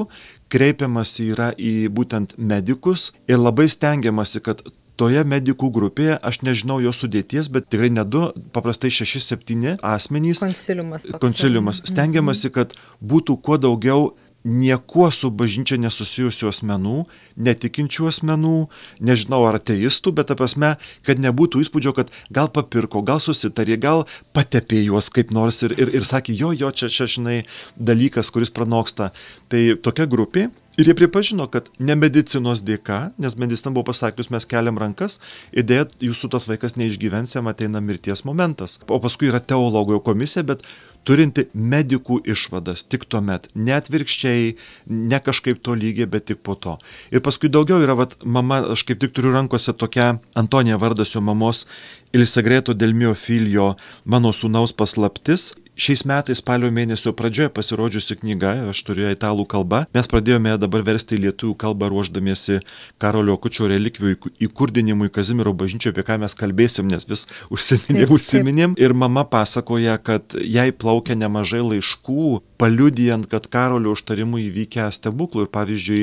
kreipiamasi 0.53 1.27
yra 1.33 1.51
į 1.57 1.89
būtent 1.91 2.37
medikus 2.39 3.11
ir 3.27 3.41
labai 3.41 3.67
stengiamasi, 3.73 4.45
kad 4.45 4.63
toje 5.01 5.23
medikų 5.29 5.71
grupėje, 5.75 6.17
aš 6.19 6.43
nežinau 6.47 6.81
jo 6.85 6.93
sudėties, 6.95 7.51
bet 7.53 7.71
tikrai 7.73 7.91
ne 7.93 8.05
du, 8.05 8.27
paprastai 8.55 8.93
šeši, 8.93 9.23
septyni 9.23 9.77
asmenys. 9.79 10.43
Konsiliumas. 10.45 11.09
Toks. 11.09 11.23
Konsiliumas. 11.23 11.83
Mhm. 11.83 11.93
Stengiamasi, 11.95 12.53
kad 12.55 12.77
būtų 13.01 13.39
kuo 13.43 13.59
daugiau 13.61 14.13
niekuo 14.43 15.07
su 15.15 15.31
bažnyčia 15.31 15.79
nesusijusių 15.79 16.49
asmenų, 16.51 17.05
netikinčių 17.39 18.09
asmenų, 18.11 18.57
nežinau 18.99 19.43
ar 19.47 19.61
ateistų, 19.61 20.15
bet 20.19 20.31
ta 20.31 20.37
prasme, 20.39 20.75
kad 21.07 21.23
nebūtų 21.23 21.63
įspūdžio, 21.63 21.95
kad 21.97 22.11
gal 22.35 22.51
papirko, 22.51 23.05
gal 23.07 23.23
susitarė, 23.23 23.79
gal 23.79 24.05
patepė 24.35 24.83
juos 24.83 25.13
kaip 25.15 25.31
nors 25.35 25.63
ir, 25.63 25.77
ir, 25.79 25.95
ir 26.01 26.09
sakė, 26.09 26.35
jo, 26.35 26.51
jo, 26.59 26.73
čia, 26.75 26.91
čia, 26.91 27.07
žinai, 27.07 27.39
dalykas, 27.79 28.33
kuris 28.35 28.51
pranoksta. 28.51 29.13
Tai 29.53 29.63
tokia 29.83 30.09
grupė. 30.11 30.49
Ir 30.81 30.89
jie 30.89 30.95
pripažino, 30.97 31.45
kad 31.53 31.67
ne 31.85 31.93
medicinos 32.01 32.63
dėka, 32.65 33.11
nes 33.21 33.35
medicina 33.37 33.75
buvo 33.75 33.91
pasakius, 33.91 34.31
mes 34.33 34.47
keliam 34.49 34.79
rankas 34.81 35.19
ir 35.53 35.67
dėja 35.69 35.91
jūsų 36.01 36.31
tas 36.33 36.49
vaikas 36.49 36.79
neišgyvens, 36.81 37.35
jam 37.37 37.51
ateina 37.51 37.83
mirties 37.85 38.25
momentas. 38.25 38.79
O 38.89 38.97
paskui 39.03 39.29
yra 39.29 39.43
teologų 39.45 40.01
komisija, 40.07 40.47
bet 40.49 40.65
turinti 41.09 41.47
medikų 41.55 42.21
išvadas 42.35 42.85
tik 42.89 43.07
tuomet, 43.11 43.49
ne 43.55 43.75
atvirkščiai, 43.77 44.53
ne 44.87 45.21
kažkaip 45.23 45.63
to 45.65 45.77
lygiai, 45.79 46.09
bet 46.11 46.29
tik 46.31 46.43
po 46.47 46.55
to. 46.55 46.77
Ir 47.15 47.25
paskui 47.25 47.51
daugiau 47.53 47.83
yra, 47.83 47.97
vat, 47.99 48.17
mama, 48.25 48.63
aš 48.75 48.87
kaip 48.89 49.03
tik 49.03 49.15
turiu 49.17 49.35
rankose 49.35 49.75
tokia 49.75 50.15
Antonija 50.39 50.79
vardas 50.81 51.15
jo 51.15 51.25
mamos 51.25 51.67
Ilisagreto 52.13 52.75
Delmiofilio 52.77 53.73
mano 54.05 54.35
sūnaus 54.37 54.75
paslaptis 54.77 55.53
Šiais 55.73 56.03
metais 56.05 56.37
spalio 56.43 56.69
mėnesio 56.69 57.15
pradžioje 57.17 57.49
pasirodžiusi 57.57 58.19
knyga, 58.19 58.51
aš 58.69 58.83
turiu 58.85 59.07
italų 59.09 59.47
kalbą, 59.49 59.87
mes 59.97 60.09
pradėjome 60.11 60.53
dabar 60.61 60.83
versti 60.85 61.17
į 61.17 61.23
lietuvių 61.23 61.55
kalbą 61.63 61.89
ruoždamiesi 61.89 62.59
Karolio 63.01 63.39
Kučio 63.41 63.71
relikvijų 63.71 64.35
įkurdinimui 64.45 65.09
Kazimiero 65.09 65.55
bažnyčioje, 65.57 65.95
apie 65.97 66.05
ką 66.05 66.19
mes 66.21 66.37
kalbėsim, 66.37 66.93
nes 66.93 67.09
vis 67.09 67.25
užsiminėm. 67.49 68.77
Ir 68.77 68.93
mama 68.93 69.25
pasakoja, 69.25 69.97
kad 69.97 70.37
jai 70.37 70.69
plaukia 70.93 71.17
nemažai 71.17 71.63
laiškų, 71.65 72.43
paliudijant, 72.61 73.25
kad 73.31 73.47
Karolio 73.49 73.95
užtarimų 73.97 74.43
įvykę 74.49 74.85
stebuklų. 74.93 75.47
Ir 75.47 75.51
pavyzdžiui, 75.55 76.01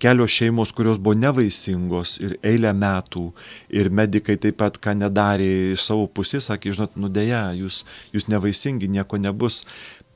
kelios 0.00 0.32
šeimos, 0.32 0.72
kurios 0.72 0.98
buvo 0.98 1.18
nevaisingos 1.18 2.16
ir 2.24 2.38
eilę 2.40 2.72
metų, 2.72 3.26
ir 3.68 3.90
medikai 3.92 4.38
taip 4.40 4.56
pat, 4.62 4.80
ką 4.80 4.96
nedarė 4.96 5.50
iš 5.74 5.84
savo 5.90 6.08
pusės, 6.08 6.48
sakė, 6.48 6.72
žinot, 6.76 6.96
nudėja, 6.96 7.50
jūs, 7.58 7.84
jūs 8.14 8.30
nevaisingi, 8.32 8.88
nieko 8.88 9.20
nebus. 9.20 9.66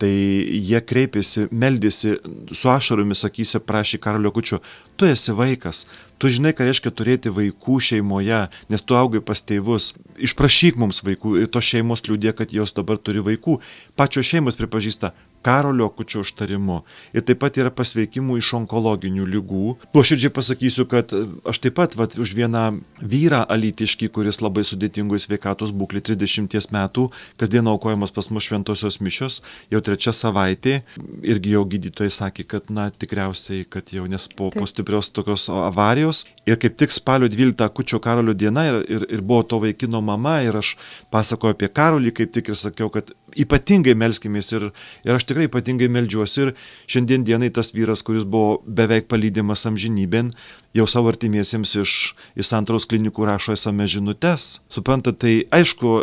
Tai 0.01 0.11
jie 0.11 0.81
kreipėsi, 0.83 1.45
meldėsi, 1.55 2.17
su 2.51 2.71
ašaromis 2.73 3.23
sakysi, 3.23 3.61
prašy 3.63 4.01
Karolio 4.03 4.33
Kučio, 4.35 4.59
tu 4.99 5.07
esi 5.07 5.37
vaikas, 5.37 5.85
tu 6.19 6.31
žinai, 6.33 6.55
ką 6.57 6.67
reiškia 6.69 6.93
turėti 6.95 7.33
vaikų 7.35 7.79
šeimoje, 7.89 8.41
nes 8.73 8.85
tu 8.87 8.99
augai 8.99 9.23
pas 9.25 9.41
tėvus, 9.43 9.93
išprašyk 10.19 10.81
mums 10.81 11.03
vaikų 11.07 11.39
ir 11.43 11.53
tos 11.53 11.67
šeimos 11.69 12.05
liūdė, 12.09 12.35
kad 12.39 12.55
jos 12.55 12.75
dabar 12.77 12.99
turi 12.99 13.25
vaikų. 13.25 13.61
Pačios 13.99 14.29
šeimos 14.31 14.59
pripažįsta, 14.61 15.15
Karolio 15.45 15.89
Kučio 15.89 16.23
užtarimu. 16.25 16.79
Ir 17.13 17.25
taip 17.29 17.43
pat 17.43 17.59
yra 17.61 17.69
pasveikimų 17.75 18.39
iš 18.41 18.55
onkologinių 18.57 19.27
lygų. 19.29 19.75
Nuoširdžiai 19.93 20.33
pasakysiu, 20.33 20.87
kad 20.89 21.13
aš 21.45 21.61
taip 21.61 21.77
pat 21.77 21.97
vat, 22.01 22.17
už 22.17 22.33
vieną 22.39 22.63
vyrą 23.05 23.43
alytiškį, 23.53 24.09
kuris 24.15 24.41
labai 24.41 24.65
sudėtingoje 24.65 25.27
sveikatos 25.27 25.75
būklė 25.77 26.01
30 26.09 26.73
metų, 26.73 27.11
kasdien 27.41 27.69
aukojamas 27.69 28.15
pas 28.17 28.31
mus 28.33 28.49
šventosios 28.49 28.97
mišios, 29.05 29.43
jau 29.75 29.83
trečia 29.85 30.15
savaitė, 30.17 30.79
irgi 31.21 31.53
jau 31.59 31.67
gydytojai 31.69 32.17
sakė, 32.23 32.49
kad 32.49 32.73
na 32.73 32.89
tikriausiai, 32.89 33.69
kad 33.69 33.93
jau 33.93 34.09
nes 34.09 34.29
po, 34.33 34.49
po 34.55 34.65
stiprios 34.71 35.13
tokios 35.13 35.51
avarijos. 35.53 36.04
Ir 36.45 36.59
kaip 36.61 36.77
tik 36.77 36.93
spalio 36.93 37.29
12 37.33 37.69
Kučio 37.73 38.01
Karolio 38.05 38.35
diena 38.37 38.67
ir, 38.69 38.81
ir, 38.89 39.07
ir 39.09 39.23
buvo 39.25 39.43
to 39.49 39.61
vaikino 39.63 40.03
mama 40.05 40.41
ir 40.45 40.57
aš 40.61 40.75
pasakoju 41.15 41.57
apie 41.57 41.71
Karolį 41.73 42.13
kaip 42.19 42.35
tik 42.35 42.51
ir 42.53 42.59
sakiau, 42.61 42.91
kad 42.93 43.15
ypatingai 43.41 43.95
melskimės 43.99 44.53
ir, 44.55 44.69
ir 45.07 45.17
aš 45.17 45.27
tikrai 45.29 45.49
ypatingai 45.49 45.89
melžiuosi 45.93 46.45
ir 46.45 46.53
šiandien 46.91 47.25
dienai 47.27 47.51
tas 47.55 47.73
vyras, 47.75 48.05
kuris 48.07 48.27
buvo 48.29 48.61
beveik 48.67 49.09
palydimas 49.11 49.65
amžinybėn, 49.69 50.31
jau 50.75 50.87
savo 50.91 51.11
artimiesiems 51.13 51.75
iš, 51.83 51.95
iš 52.37 52.51
santraus 52.51 52.87
klinikų 52.91 53.27
rašo 53.29 53.55
esame 53.55 53.87
žinutes. 53.91 54.61
Suprantate, 54.73 55.19
tai 55.25 55.35
aišku, 55.61 55.95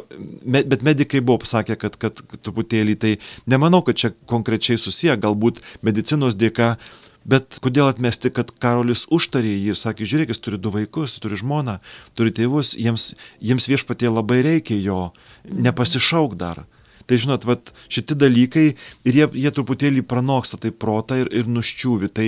me, 0.43 0.63
bet 0.67 0.85
medikai 0.87 1.21
buvo 1.23 1.41
pasakę, 1.43 1.77
kad, 1.79 1.97
kad 2.01 2.23
truputėlį 2.41 2.97
tai 2.99 3.13
nemanau, 3.51 3.83
kad 3.85 3.99
čia 3.99 4.13
konkrečiai 4.29 4.79
susiję, 4.79 5.17
galbūt 5.21 5.61
medicinos 5.85 6.37
dėka 6.39 6.75
Bet 7.21 7.59
kodėl 7.61 7.85
atmesti, 7.91 8.31
kad 8.33 8.49
Karolis 8.63 9.05
užtarė 9.13 9.51
jį 9.53 9.73
ir 9.73 9.77
sakė, 9.77 10.07
žiūrėk, 10.09 10.31
jis 10.33 10.41
turi 10.41 10.57
du 10.57 10.71
vaikus, 10.73 11.19
turi 11.21 11.37
žmoną, 11.37 11.77
turi 12.17 12.33
tėvus, 12.33 12.73
jiems, 12.73 13.11
jiems 13.37 13.69
viešpatie 13.69 14.09
labai 14.09 14.41
reikia 14.47 14.79
jo, 14.81 15.01
nepasišauk 15.45 16.33
dar. 16.39 16.65
Tai 17.05 17.19
žinot, 17.21 17.45
vat, 17.45 17.73
šitie 17.91 18.17
dalykai 18.17 18.65
ir 19.05 19.17
jie, 19.19 19.27
jie 19.43 19.51
truputėlį 19.53 20.05
pranoksta 20.07 20.57
tai 20.61 20.73
protą 20.73 21.19
ir, 21.21 21.29
ir 21.29 21.49
nuščiūvi. 21.49 22.09
Tai 22.09 22.27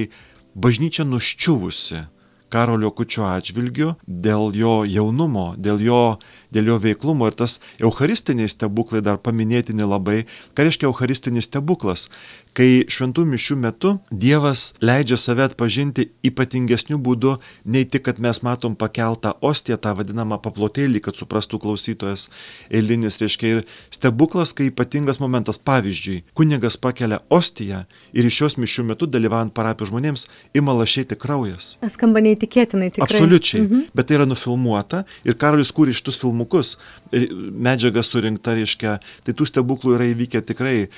bažnyčia 0.54 1.06
nuščiuvusi 1.10 2.04
Karolio 2.54 2.92
Kučio 2.94 3.24
atžvilgiu 3.26 3.96
dėl 4.06 4.52
jo 4.54 4.74
jaunumo, 4.86 5.54
dėl 5.58 5.82
jo, 5.82 6.02
dėl 6.54 6.70
jo 6.70 6.76
veiklumo 6.84 7.26
ir 7.32 7.38
tas 7.40 7.58
eucharistiniai 7.82 8.52
stebuklai 8.52 9.02
dar 9.02 9.18
paminėtini 9.18 9.88
labai. 9.90 10.20
Ką 10.54 10.68
reiškia 10.68 10.86
eucharistinis 10.92 11.50
stebuklas? 11.50 12.12
Kai 12.58 12.86
šventų 12.92 13.26
mišių 13.34 13.58
metu 13.60 13.94
Dievas 14.12 14.72
leidžia 14.84 15.18
save 15.20 15.48
atpažinti 15.48 16.08
ypatingesnių 16.26 17.00
būdų, 17.04 17.36
nei 17.66 17.88
tik, 17.90 18.06
kad 18.08 18.20
mes 18.24 18.42
matom 18.46 18.76
pakeltą 18.80 19.34
ostiją, 19.44 19.80
tą 19.82 19.94
vadinamą 19.98 20.40
paplotėlį, 20.44 21.02
kad 21.04 21.18
suprastų 21.18 21.60
klausytojas 21.64 22.28
eilinis, 22.74 23.20
reiškia 23.22 23.52
ir 23.56 23.62
stebuklas, 23.94 24.54
kai 24.56 24.70
ypatingas 24.72 25.20
momentas, 25.24 25.60
pavyzdžiui, 25.62 26.22
kunigas 26.38 26.78
pakelia 26.82 27.22
ostiją 27.34 27.84
ir 28.14 28.30
iš 28.30 28.40
šios 28.42 28.58
mišių 28.62 28.88
metu 28.92 29.10
dalyvaujant 29.10 29.54
parapijos 29.56 29.92
žmonėms 29.92 30.28
ima 30.58 30.76
lašėti 30.78 31.18
kraujas. 31.20 31.74
Skamba 31.94 32.24
neįtikėtinai 32.26 32.92
tikrai. 32.94 33.10
Absoliučiai, 33.10 33.64
mhm. 33.66 33.86
bet 33.96 34.10
tai 34.10 34.20
yra 34.20 34.30
nufilmuota 34.30 35.04
ir 35.28 35.38
Karolis 35.40 35.74
kūrė 35.76 35.96
šitus 35.96 36.20
filmukus, 36.22 36.76
medžiaga 37.12 38.04
surinkta, 38.06 38.56
reiškia, 38.58 38.98
tai 39.26 39.36
tų 39.38 39.48
stebuklų 39.50 39.98
yra 39.98 40.10
įvykę 40.12 40.44
tikrai 40.48 40.76
e, 40.84 40.90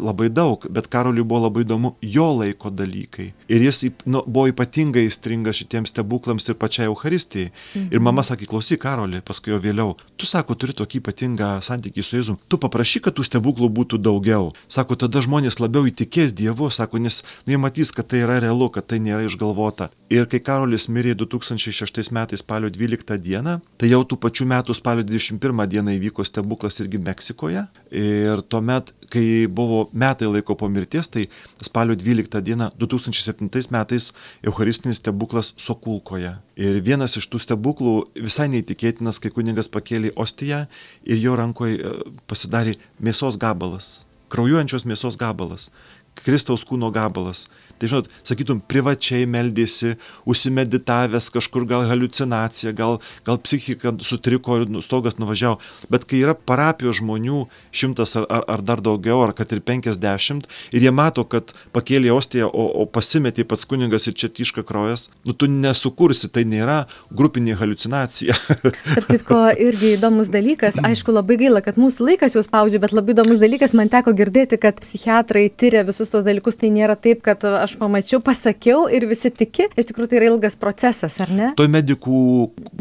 labai 0.00 0.28
daug, 0.32 0.66
bet 0.72 0.85
bet 0.86 0.92
Karoliui 0.92 1.24
buvo 1.24 1.46
labai 1.46 1.64
įdomu 1.64 1.94
jo 2.02 2.26
laiko 2.38 2.70
dalykai. 2.70 3.32
Ir 3.48 3.62
jis 3.62 3.90
nu, 4.06 4.22
buvo 4.26 4.46
ypatingai 4.50 5.06
įstringas 5.06 5.58
šitiems 5.60 5.90
stebuklams 5.92 6.48
ir 6.48 6.54
pačiai 6.54 6.86
Euharistijai. 6.86 7.50
Mhm. 7.74 7.88
Ir 7.92 8.00
mama 8.00 8.22
sakė, 8.22 8.46
klausyk, 8.46 8.80
Karoli, 8.82 9.20
paskui 9.20 9.52
jo 9.52 9.58
vėliau, 9.58 9.96
tu 10.16 10.26
sako, 10.26 10.54
turi 10.54 10.72
tokį 10.76 11.00
ypatingą 11.00 11.60
santykį 11.62 12.02
su 12.02 12.16
Jėzum, 12.16 12.38
tu 12.48 12.58
paprašy, 12.58 13.02
kad 13.02 13.16
tų 13.16 13.24
stebuklų 13.26 13.70
būtų 13.70 13.98
daugiau. 13.98 14.52
Sako, 14.68 14.96
tada 14.96 15.22
žmonės 15.24 15.60
labiau 15.60 15.86
įtikės 15.88 16.34
Dievu, 16.36 16.70
sako, 16.70 16.98
nes 17.02 17.22
nu, 17.46 17.54
jie 17.54 17.60
matys, 17.60 17.92
kad 17.92 18.08
tai 18.10 18.22
yra 18.24 18.38
realu, 18.42 18.70
kad 18.70 18.86
tai 18.86 19.00
nėra 19.02 19.26
išgalvota. 19.26 19.90
Ir 20.12 20.28
kai 20.30 20.40
Karolis 20.40 20.88
mirė 20.92 21.16
2006 21.18 22.12
metais 22.14 22.42
spalio 22.42 22.70
12 22.70 23.18
dieną, 23.22 23.58
tai 23.80 23.90
jau 23.90 24.04
tų 24.06 24.20
pačių 24.22 24.46
metų 24.52 24.76
spalio 24.76 25.02
21 25.06 25.66
dieną 25.66 25.96
įvyko 25.96 26.24
stebuklas 26.26 26.78
irgi 26.82 27.00
Meksikoje. 27.02 27.66
Ir 27.90 28.42
tuomet, 28.46 28.92
kai 29.10 29.46
buvo 29.46 29.86
metai 29.92 30.28
laiko 30.30 30.56
po 30.58 30.68
mirties, 30.72 31.08
tai 31.08 31.26
spalio 31.62 31.96
12 31.96 32.42
dieną 32.42 32.70
2007 32.78 33.70
metais 33.74 34.12
Eucharistinis 34.42 35.00
stebuklas 35.02 35.52
Sokulkoje. 35.56 36.36
Ir 36.56 36.80
vienas 36.82 37.16
iš 37.16 37.28
tų 37.32 37.40
stebuklų 37.42 37.96
visai 38.14 38.48
neįtikėtinas, 38.52 39.20
kai 39.20 39.30
kuningas 39.34 39.70
pakėlė 39.72 40.14
ostiją 40.16 40.66
ir 41.04 41.22
jo 41.22 41.36
rankoje 41.36 41.94
pasidarė 42.26 42.76
mėsos 43.00 43.38
gabalas, 43.38 44.06
kraujuojančios 44.32 44.86
mėsos 44.88 45.18
gabalas. 45.20 45.70
Kristaus 46.16 46.64
kūno 46.64 46.88
gabalas. 46.94 47.46
Tai 47.80 47.90
žinot, 47.92 48.08
sakytum, 48.24 48.62
privačiai 48.64 49.26
meldėsi, 49.28 49.96
užsimeditavęs 50.28 51.28
kažkur 51.34 51.66
gal 51.68 51.84
halucinacija, 51.90 52.72
gal, 52.76 52.98
gal 53.26 53.40
psichika 53.44 53.92
sutriko 54.04 54.60
ir 54.60 54.70
nu, 54.72 54.80
stogas 54.84 55.18
nuvažiavo. 55.20 55.58
Bet 55.92 56.06
kai 56.08 56.22
yra 56.24 56.36
parapijos 56.36 57.00
žmonių 57.02 57.44
šimtas 57.76 58.16
ar, 58.16 58.28
ar, 58.32 58.46
ar 58.56 58.64
dar 58.64 58.82
daugiau, 58.84 59.20
ar 59.26 59.34
kad 59.36 59.52
ir 59.52 59.60
penkisdešimt, 59.66 60.48
ir 60.72 60.86
jie 60.86 60.92
mato, 60.94 61.26
kad 61.28 61.52
pakėlė 61.76 62.14
ostiją, 62.14 62.48
o, 62.48 62.64
o 62.82 62.86
pasimetė 62.88 63.44
pats 63.48 63.68
kuningas 63.68 64.08
ir 64.08 64.16
čia 64.16 64.30
tiška 64.32 64.64
kraujas, 64.66 65.08
nu 65.26 65.36
tu 65.36 65.50
nesukursi, 65.50 66.30
tai 66.32 66.46
nėra 66.48 66.84
grupinė 67.12 67.58
halucinacija. 67.60 68.36
Tarp 68.96 69.10
kitko, 69.10 69.42
irgi 69.68 69.94
įdomus 69.98 70.30
dalykas, 70.32 70.80
aišku, 70.80 71.12
labai 71.14 71.38
gaila, 71.44 71.62
kad 71.64 71.80
mūsų 71.80 72.08
laikas 72.10 72.38
jau 72.38 72.44
spaudžia, 72.46 72.80
bet 72.82 72.96
labai 72.96 73.14
įdomus 73.16 73.42
dalykas, 73.42 73.76
man 73.76 73.92
teko 73.92 74.14
girdėti, 74.16 74.58
kad 74.60 74.80
psichiatrai 74.82 75.46
tyria 75.52 75.84
visus 75.86 76.12
tos 76.12 76.24
dalykus, 76.26 76.58
tai 76.60 76.72
nėra 76.74 76.96
taip, 76.96 77.22
kad 77.26 77.44
aš 77.66 77.76
pamačiau, 77.80 78.22
pasakiau 78.24 78.86
ir 78.92 79.06
visi 79.10 79.30
tiki. 79.34 79.68
Iš 79.76 79.90
tikrųjų, 79.90 80.10
tai 80.10 80.20
yra 80.20 80.30
ilgas 80.30 80.56
procesas, 80.60 81.18
ar 81.22 81.32
ne? 81.34 81.50
Toj 81.58 81.68
medikų 81.72 82.20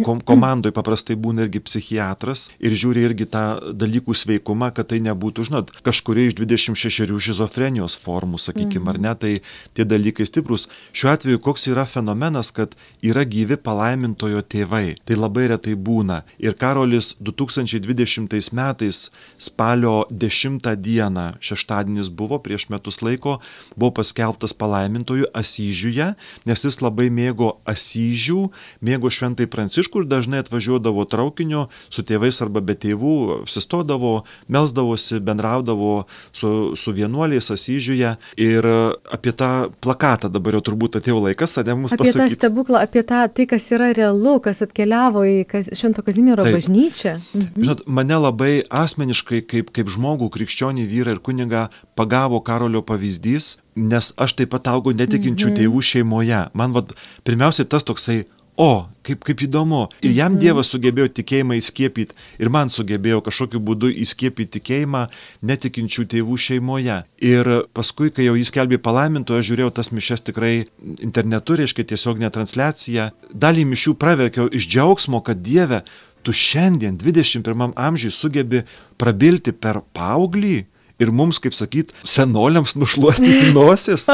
kom 0.05 0.21
komandoje 0.25 0.75
paprastai 0.75 1.17
būna 1.19 1.45
irgi 1.45 1.61
psichiatras 1.65 2.47
ir 2.59 2.75
žiūri 2.77 3.05
irgi 3.09 3.27
tą 3.31 3.45
dalykų 3.73 4.15
sveikumą, 4.15 4.71
kad 4.75 4.91
tai 4.91 5.01
nebūtų, 5.05 5.47
žinot, 5.49 5.73
kažkuria 5.85 6.29
iš 6.29 6.37
26 6.39 7.17
šizofrenijos 7.27 7.97
formų, 8.01 8.39
sakykime, 8.41 8.89
ar 8.93 9.01
ne, 9.01 9.13
tai 9.19 9.33
tie 9.77 9.87
dalykai 9.87 10.27
stiprus. 10.29 10.67
Šiuo 10.95 11.13
atveju 11.15 11.41
koks 11.43 11.67
yra 11.71 11.87
fenomenas, 11.89 12.51
kad 12.55 12.75
yra 13.05 13.25
gyvi 13.27 13.57
palaimintojo 13.61 14.43
tėvai. 14.45 14.97
Tai 15.05 15.19
labai 15.19 15.49
retai 15.53 15.75
būna. 15.75 16.21
Ir 16.41 16.57
Karolis 16.59 17.13
2020 17.23 18.53
metais 18.55 19.09
spalio 19.41 20.05
10 20.11 20.71
dieną, 20.85 21.27
šeštadienis 21.43 22.11
buvo 22.13 22.39
prieš 22.43 22.69
metus 22.73 23.01
laiko, 23.05 23.39
buvo 23.75 23.95
paskelbtas 23.99 24.53
palaimintojo 24.53 24.74
palaimintojų 24.75 25.31
Asyžiuje, 25.35 26.13
nes 26.45 26.65
jis 26.65 26.79
labai 26.83 27.07
mėgo 27.13 27.55
Asyžių, 27.69 28.49
mėgo 28.85 29.11
šventai 29.11 29.47
pranciškų 29.51 30.03
ir 30.03 30.09
dažnai 30.11 30.43
atvažiuodavo 30.43 31.05
traukiniu 31.07 31.67
su 31.89 32.03
tėvais 32.03 32.41
arba 32.43 32.61
be 32.65 32.75
tėvų, 32.75 33.41
apsistodavo, 33.45 34.25
melsdavosi, 34.51 35.21
bendraudavo 35.23 36.05
su, 36.35 36.75
su 36.75 36.95
vienuoliais 36.95 37.51
Asyžiuje 37.55 38.15
ir 38.41 38.69
apie 39.15 39.31
tą 39.35 39.71
plakatą 39.83 40.31
dabar 40.33 40.59
jau 40.59 40.65
turbūt 40.71 40.99
atėjo 40.99 41.21
laikas, 41.29 41.57
ar 41.59 41.67
ne 41.69 41.77
mums 41.79 41.95
pasakyti. 41.95 42.15
Apie 42.17 42.29
tą 42.29 42.35
stebuklą, 42.35 42.83
apie 42.83 43.05
tą, 43.07 43.25
tai, 43.31 43.47
kas 43.49 43.69
yra 43.75 43.91
realu, 43.95 44.37
kas 44.43 44.63
atkeliavo 44.65 45.25
į 45.25 45.35
kas, 45.49 45.71
Švento 45.75 46.03
Kazimiero 46.05 46.43
Taip. 46.45 46.57
bažnyčią. 46.57 47.17
Mhm. 47.33 47.63
Žinot, 47.63 47.85
mane 47.87 48.19
labai 48.27 48.53
asmeniškai 48.69 49.43
kaip, 49.47 49.71
kaip 49.75 49.91
žmogų, 49.91 50.31
krikščionį 50.33 50.87
vyrą 50.89 51.15
ir 51.15 51.21
kunigą 51.23 51.67
pagavo 51.95 52.41
Karolio 52.45 52.83
pavyzdys, 52.85 53.55
nes 53.75 54.13
aš 54.17 54.37
taip 54.39 54.53
pat 54.55 54.69
augau 54.71 54.95
netikinčių 54.95 55.51
mhm. 55.51 55.59
tėvų 55.59 55.83
šeimoje. 55.83 56.47
Man 56.55 56.73
vad, 56.75 56.95
pirmiausia, 57.27 57.67
tas 57.67 57.83
toksai, 57.87 58.23
o, 58.55 58.87
kaip, 59.05 59.23
kaip 59.27 59.43
įdomu. 59.45 59.81
Ir 60.01 60.13
jam 60.15 60.33
mhm. 60.33 60.41
Dievas 60.41 60.71
sugebėjo 60.71 61.09
tikėjimą 61.19 61.57
įskiepyti, 61.59 62.15
ir 62.39 62.51
man 62.53 62.71
sugebėjo 62.71 63.21
kažkokiu 63.25 63.59
būdu 63.67 63.91
įskiepyti 64.05 64.57
tikėjimą 64.57 65.05
netikinčių 65.51 66.07
tėvų 66.15 66.39
šeimoje. 66.47 67.01
Ir 67.19 67.51
paskui, 67.75 68.11
kai 68.15 68.29
jau 68.29 68.37
jis 68.39 68.53
kelbė 68.55 68.79
palaiminto, 68.83 69.35
aš 69.35 69.51
žiūrėjau 69.51 69.75
tas 69.75 69.91
mišes 69.91 70.27
tikrai 70.31 70.55
internetu, 71.03 71.59
reiškia 71.59 71.87
tiesiog 71.91 72.23
netransliaciją. 72.23 73.11
Dalį 73.35 73.67
mišių 73.73 73.97
praverkiau 73.99 74.47
iš 74.55 74.69
džiaugsmo, 74.71 75.19
kad 75.25 75.43
Dieve, 75.43 75.83
tu 76.25 76.33
šiandien 76.33 76.95
21 76.97 77.75
amžiui 77.75 78.13
sugebi 78.13 78.63
prabilti 78.97 79.53
per 79.53 79.83
paauglį 79.93 80.63
ir 80.99 81.11
mums, 81.11 81.39
kaip 81.41 81.55
sakyt, 81.55 81.93
senoliams 82.07 82.75
nušluostyti 82.79 83.51
nosis. 83.57 84.07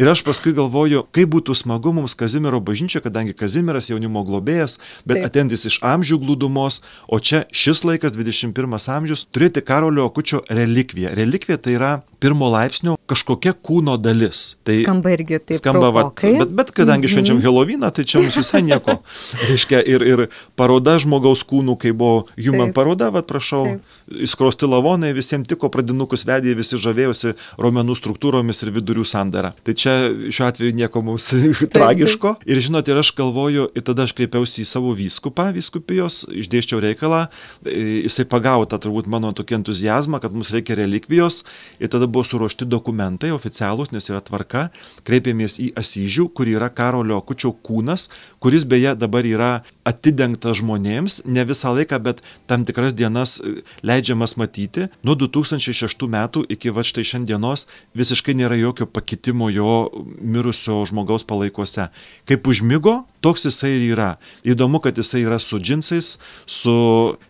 Ir 0.00 0.08
aš 0.08 0.22
paskui 0.24 0.54
galvoju, 0.56 1.04
kaip 1.12 1.32
būtų 1.34 1.56
smagu 1.58 1.92
mums 1.96 2.16
Kazimiero 2.18 2.60
bažnyčia, 2.64 3.02
kadangi 3.04 3.36
Kazimieras 3.36 3.90
jaunimo 3.92 4.24
globėjas, 4.28 4.78
bet 5.04 5.20
Taip. 5.20 5.28
atentis 5.28 5.66
iš 5.68 5.80
amžių 5.84 6.20
glūdumos, 6.22 6.80
o 7.08 7.20
čia 7.20 7.44
šis 7.52 7.84
laikas, 7.84 8.16
21 8.16 8.78
amžius, 8.96 9.26
turėti 9.32 9.64
Karolio 9.64 10.08
Akučio 10.08 10.42
relikviją. 10.48 11.12
Relikvija 11.18 11.60
tai 11.60 11.76
yra 11.76 11.92
pirmo 12.22 12.48
laipsnio 12.52 12.96
kažkokia 13.10 13.52
kūno 13.58 13.96
dalis. 14.00 14.54
Tai 14.66 14.76
skamba 14.80 15.12
irgi 15.14 15.40
taip. 15.42 15.58
Skamba, 15.58 15.90
va, 15.94 16.04
bet, 16.14 16.52
bet 16.54 16.70
kadangi 16.70 17.06
mm 17.06 17.08
-hmm. 17.08 17.12
švenčiam 17.14 17.40
Helovyną, 17.42 17.90
tai 17.90 18.04
čia 18.04 18.20
mums 18.22 18.36
visai 18.36 18.62
nieko. 18.62 18.98
Reiškia, 19.48 19.82
ir, 19.86 20.02
ir 20.06 20.26
paroda 20.56 20.98
žmogaus 21.02 21.42
kūnų, 21.44 21.76
kai 21.82 21.92
buvo 21.92 22.26
Human 22.38 22.70
taip. 22.70 22.74
paroda, 22.74 23.10
va, 23.10 23.22
prašau, 23.22 23.64
taip. 23.64 24.20
įskrosti 24.28 24.68
lavonai, 24.70 25.12
visiems 25.12 25.48
tiko, 25.48 25.68
pradinukus 25.68 26.24
vedė, 26.28 26.54
visi 26.54 26.78
žavėjosi 26.78 27.34
romenų 27.58 27.96
struktūromis 27.98 28.62
ir 28.62 28.70
vidurių 28.70 29.04
sandara. 29.04 29.52
Tai 29.64 29.74
čia 29.74 29.96
šiuo 30.30 30.46
atveju 30.46 30.72
nieko 30.78 31.02
mums 31.02 31.28
taip, 31.30 31.68
tragiško. 31.76 32.34
Taip. 32.38 32.48
Ir 32.50 32.60
žinot, 32.60 32.88
ir 32.88 33.02
aš 33.02 33.14
galvoju, 33.18 33.68
ir 33.74 33.82
tada 33.82 34.06
aš 34.06 34.14
kreipiausi 34.14 34.62
į 34.62 34.68
savo 34.68 34.94
vyskupą, 34.94 35.50
vyskupijos, 35.52 36.26
išdėščiau 36.30 36.80
reikalą, 36.80 37.26
jisai 37.66 38.24
pagavo 38.24 38.64
tą 38.64 38.78
turbūt 38.78 39.10
mano 39.10 39.32
tokį 39.32 39.60
entuzijazmą, 39.60 40.20
kad 40.22 40.32
mums 40.32 40.52
reikia 40.54 40.78
relikvijos. 40.78 41.42
Ir 41.82 41.90
tada 41.92 42.06
buvo 42.12 42.24
suruošti 42.26 42.68
dokumentai 42.68 43.32
oficialūs, 43.34 43.92
nes 43.94 44.08
yra 44.10 44.20
tvarka, 44.24 44.66
kreipėmės 45.08 45.58
į 45.62 45.70
Asyžių, 45.80 46.28
kur 46.36 46.50
yra 46.50 46.68
Karolio 46.72 47.20
Kučio 47.26 47.54
kūnas, 47.64 48.08
kuris 48.42 48.66
beje 48.68 48.94
dabar 48.98 49.26
yra 49.28 49.50
atidengtas 49.88 50.60
žmonėms, 50.60 51.22
ne 51.26 51.44
visą 51.48 51.72
laiką, 51.76 51.98
bet 52.04 52.22
tam 52.50 52.66
tikras 52.68 52.96
dienas 52.98 53.38
e, 53.40 53.62
leidžiamas 53.86 54.36
matyti. 54.40 54.88
Nuo 55.06 55.16
2006 55.18 56.06
metų 56.12 56.44
iki 56.52 56.74
va 56.74 56.84
štai 56.86 57.06
šiandienos 57.08 57.66
visiškai 57.98 58.36
nėra 58.38 58.58
jokio 58.60 58.86
pakitimo 58.90 59.50
jo 59.52 59.78
mirusio 60.20 60.82
žmogaus 60.88 61.26
palaikose. 61.28 61.88
Kaip 62.28 62.46
užmygo, 62.48 63.02
toks 63.22 63.46
jisai 63.46 63.72
yra. 63.86 64.16
Įdomu, 64.46 64.80
kad 64.82 64.98
jisai 64.98 65.22
yra 65.24 65.38
su 65.42 65.60
džinsais, 65.62 66.16
su 66.46 66.74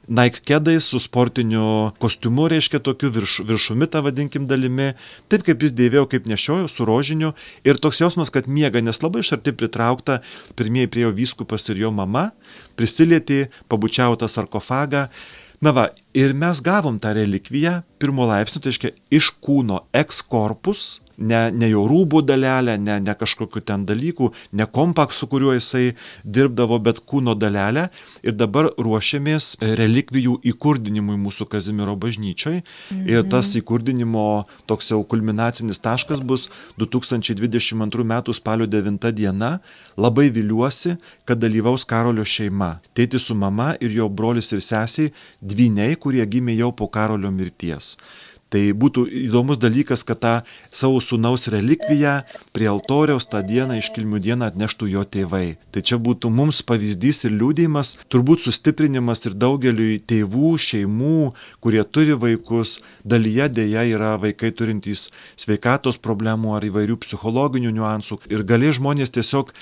Nike 0.08 0.42
kedais, 0.48 0.88
su 0.88 1.00
sportiniu 1.02 1.92
kostiumu, 2.02 2.48
reiškia 2.52 2.80
tokiu 2.84 3.12
virš, 3.12 3.42
viršumi 3.48 3.88
tą 3.92 4.02
vadinkim 4.06 4.48
dalimi, 4.50 4.92
taip 5.32 5.44
kaip 5.46 5.62
jis 5.62 5.76
dėvėjo, 5.76 6.06
kaip 6.12 6.26
nešiojo, 6.30 6.70
su 6.72 6.88
rožiniu. 6.88 7.34
Ir 7.68 7.80
toks 7.82 8.02
jausmas, 8.02 8.32
kad 8.32 8.48
miega, 8.48 8.82
nes 8.84 9.02
labai 9.04 9.22
iš 9.22 9.34
arti 9.36 9.54
pritraukta, 9.56 10.22
pirmieji 10.58 10.90
priejo 10.92 11.12
vyskupas 11.16 11.68
ir 11.70 11.84
jo 11.84 11.92
mama, 11.94 12.30
prisilietė, 12.80 13.46
pabučiavo 13.68 14.18
tą 14.20 14.30
sarkofagą. 14.32 15.08
Na 15.62 15.70
va, 15.70 15.86
ir 16.10 16.32
mes 16.34 16.58
gavom 16.64 16.96
tą 16.98 17.12
relikviją 17.14 17.82
pirmo 18.02 18.24
laipsnio, 18.26 18.58
tai 18.64 18.72
reiškia 18.72 18.90
iš 19.14 19.28
kūno 19.44 19.84
ekskorpus, 19.94 21.01
ne, 21.18 21.40
ne 21.50 21.68
jo 21.70 21.84
rūbų 21.88 22.22
dalelę, 22.26 22.76
ne, 22.80 22.98
ne 23.02 23.14
kažkokiu 23.18 23.62
ten 23.66 23.86
dalykų, 23.88 24.30
ne 24.58 24.66
kompakt, 24.66 25.16
su 25.16 25.28
kuriuo 25.30 25.54
jisai 25.56 25.92
dirbdavo, 26.24 26.78
bet 26.82 27.02
kūno 27.08 27.34
dalelę. 27.38 27.88
Ir 28.22 28.36
dabar 28.38 28.70
ruošiamės 28.78 29.56
relikvijų 29.60 30.38
įkurdinimui 30.52 31.18
mūsų 31.20 31.48
Kazimiero 31.52 31.96
bažnyčiai. 31.98 32.62
Mhm. 32.62 33.06
Ir 33.10 33.26
tas 33.32 33.52
įkurdinimo 33.58 34.26
toks 34.70 34.92
jau 34.92 35.02
kulminacinis 35.04 35.82
taškas 35.82 36.22
bus 36.24 36.48
2022 36.80 38.06
m. 38.06 38.14
spalio 38.32 38.66
9 38.66 39.12
diena. 39.12 39.58
Labai 39.96 40.30
viliuosi, 40.30 40.96
kad 41.28 41.40
dalyvaus 41.42 41.84
Karolio 41.88 42.24
šeima. 42.24 42.78
Tėtis 42.96 43.28
su 43.28 43.36
mama 43.36 43.72
ir 43.80 43.92
jo 43.92 44.08
brolis 44.08 44.52
ir 44.52 44.62
sesiai, 44.64 45.12
dviniai, 45.40 45.96
kurie 45.96 46.24
gimė 46.26 46.56
jau 46.56 46.72
po 46.72 46.88
Karolio 46.88 47.30
mirties. 47.30 47.96
Tai 48.52 48.62
būtų 48.76 49.06
įdomus 49.28 49.56
dalykas, 49.56 50.04
kad 50.04 50.20
tą 50.20 50.32
savo 50.68 51.00
sunaus 51.00 51.48
relikviją 51.52 52.18
prie 52.52 52.68
altoriaus 52.68 53.24
tą 53.30 53.40
dieną, 53.46 53.78
iškilmių 53.80 54.20
dieną 54.26 54.50
atneštų 54.52 54.90
jo 54.92 55.04
tėvai. 55.08 55.56
Tai 55.72 55.80
čia 55.80 55.96
būtų 55.96 56.28
mums 56.28 56.60
pavyzdys 56.68 57.24
ir 57.24 57.32
liūdėjimas, 57.38 57.94
turbūt 58.12 58.44
sustiprinimas 58.44 59.24
ir 59.24 59.38
daugeliui 59.40 60.02
tėvų, 60.04 60.52
šeimų, 60.60 61.32
kurie 61.64 61.82
turi 61.88 62.12
vaikus, 62.12 62.80
dalyje 63.08 63.48
dėja 63.56 63.86
yra 63.88 64.16
vaikai 64.20 64.52
turintys 64.52 65.08
sveikatos 65.40 65.96
problemų 65.96 66.58
ar 66.58 66.68
įvairių 66.68 67.00
psichologinių 67.06 67.72
niuansų. 67.78 68.20
Ir 68.28 68.44
galės 68.44 68.76
žmonės 68.82 69.16
tiesiog 69.16 69.56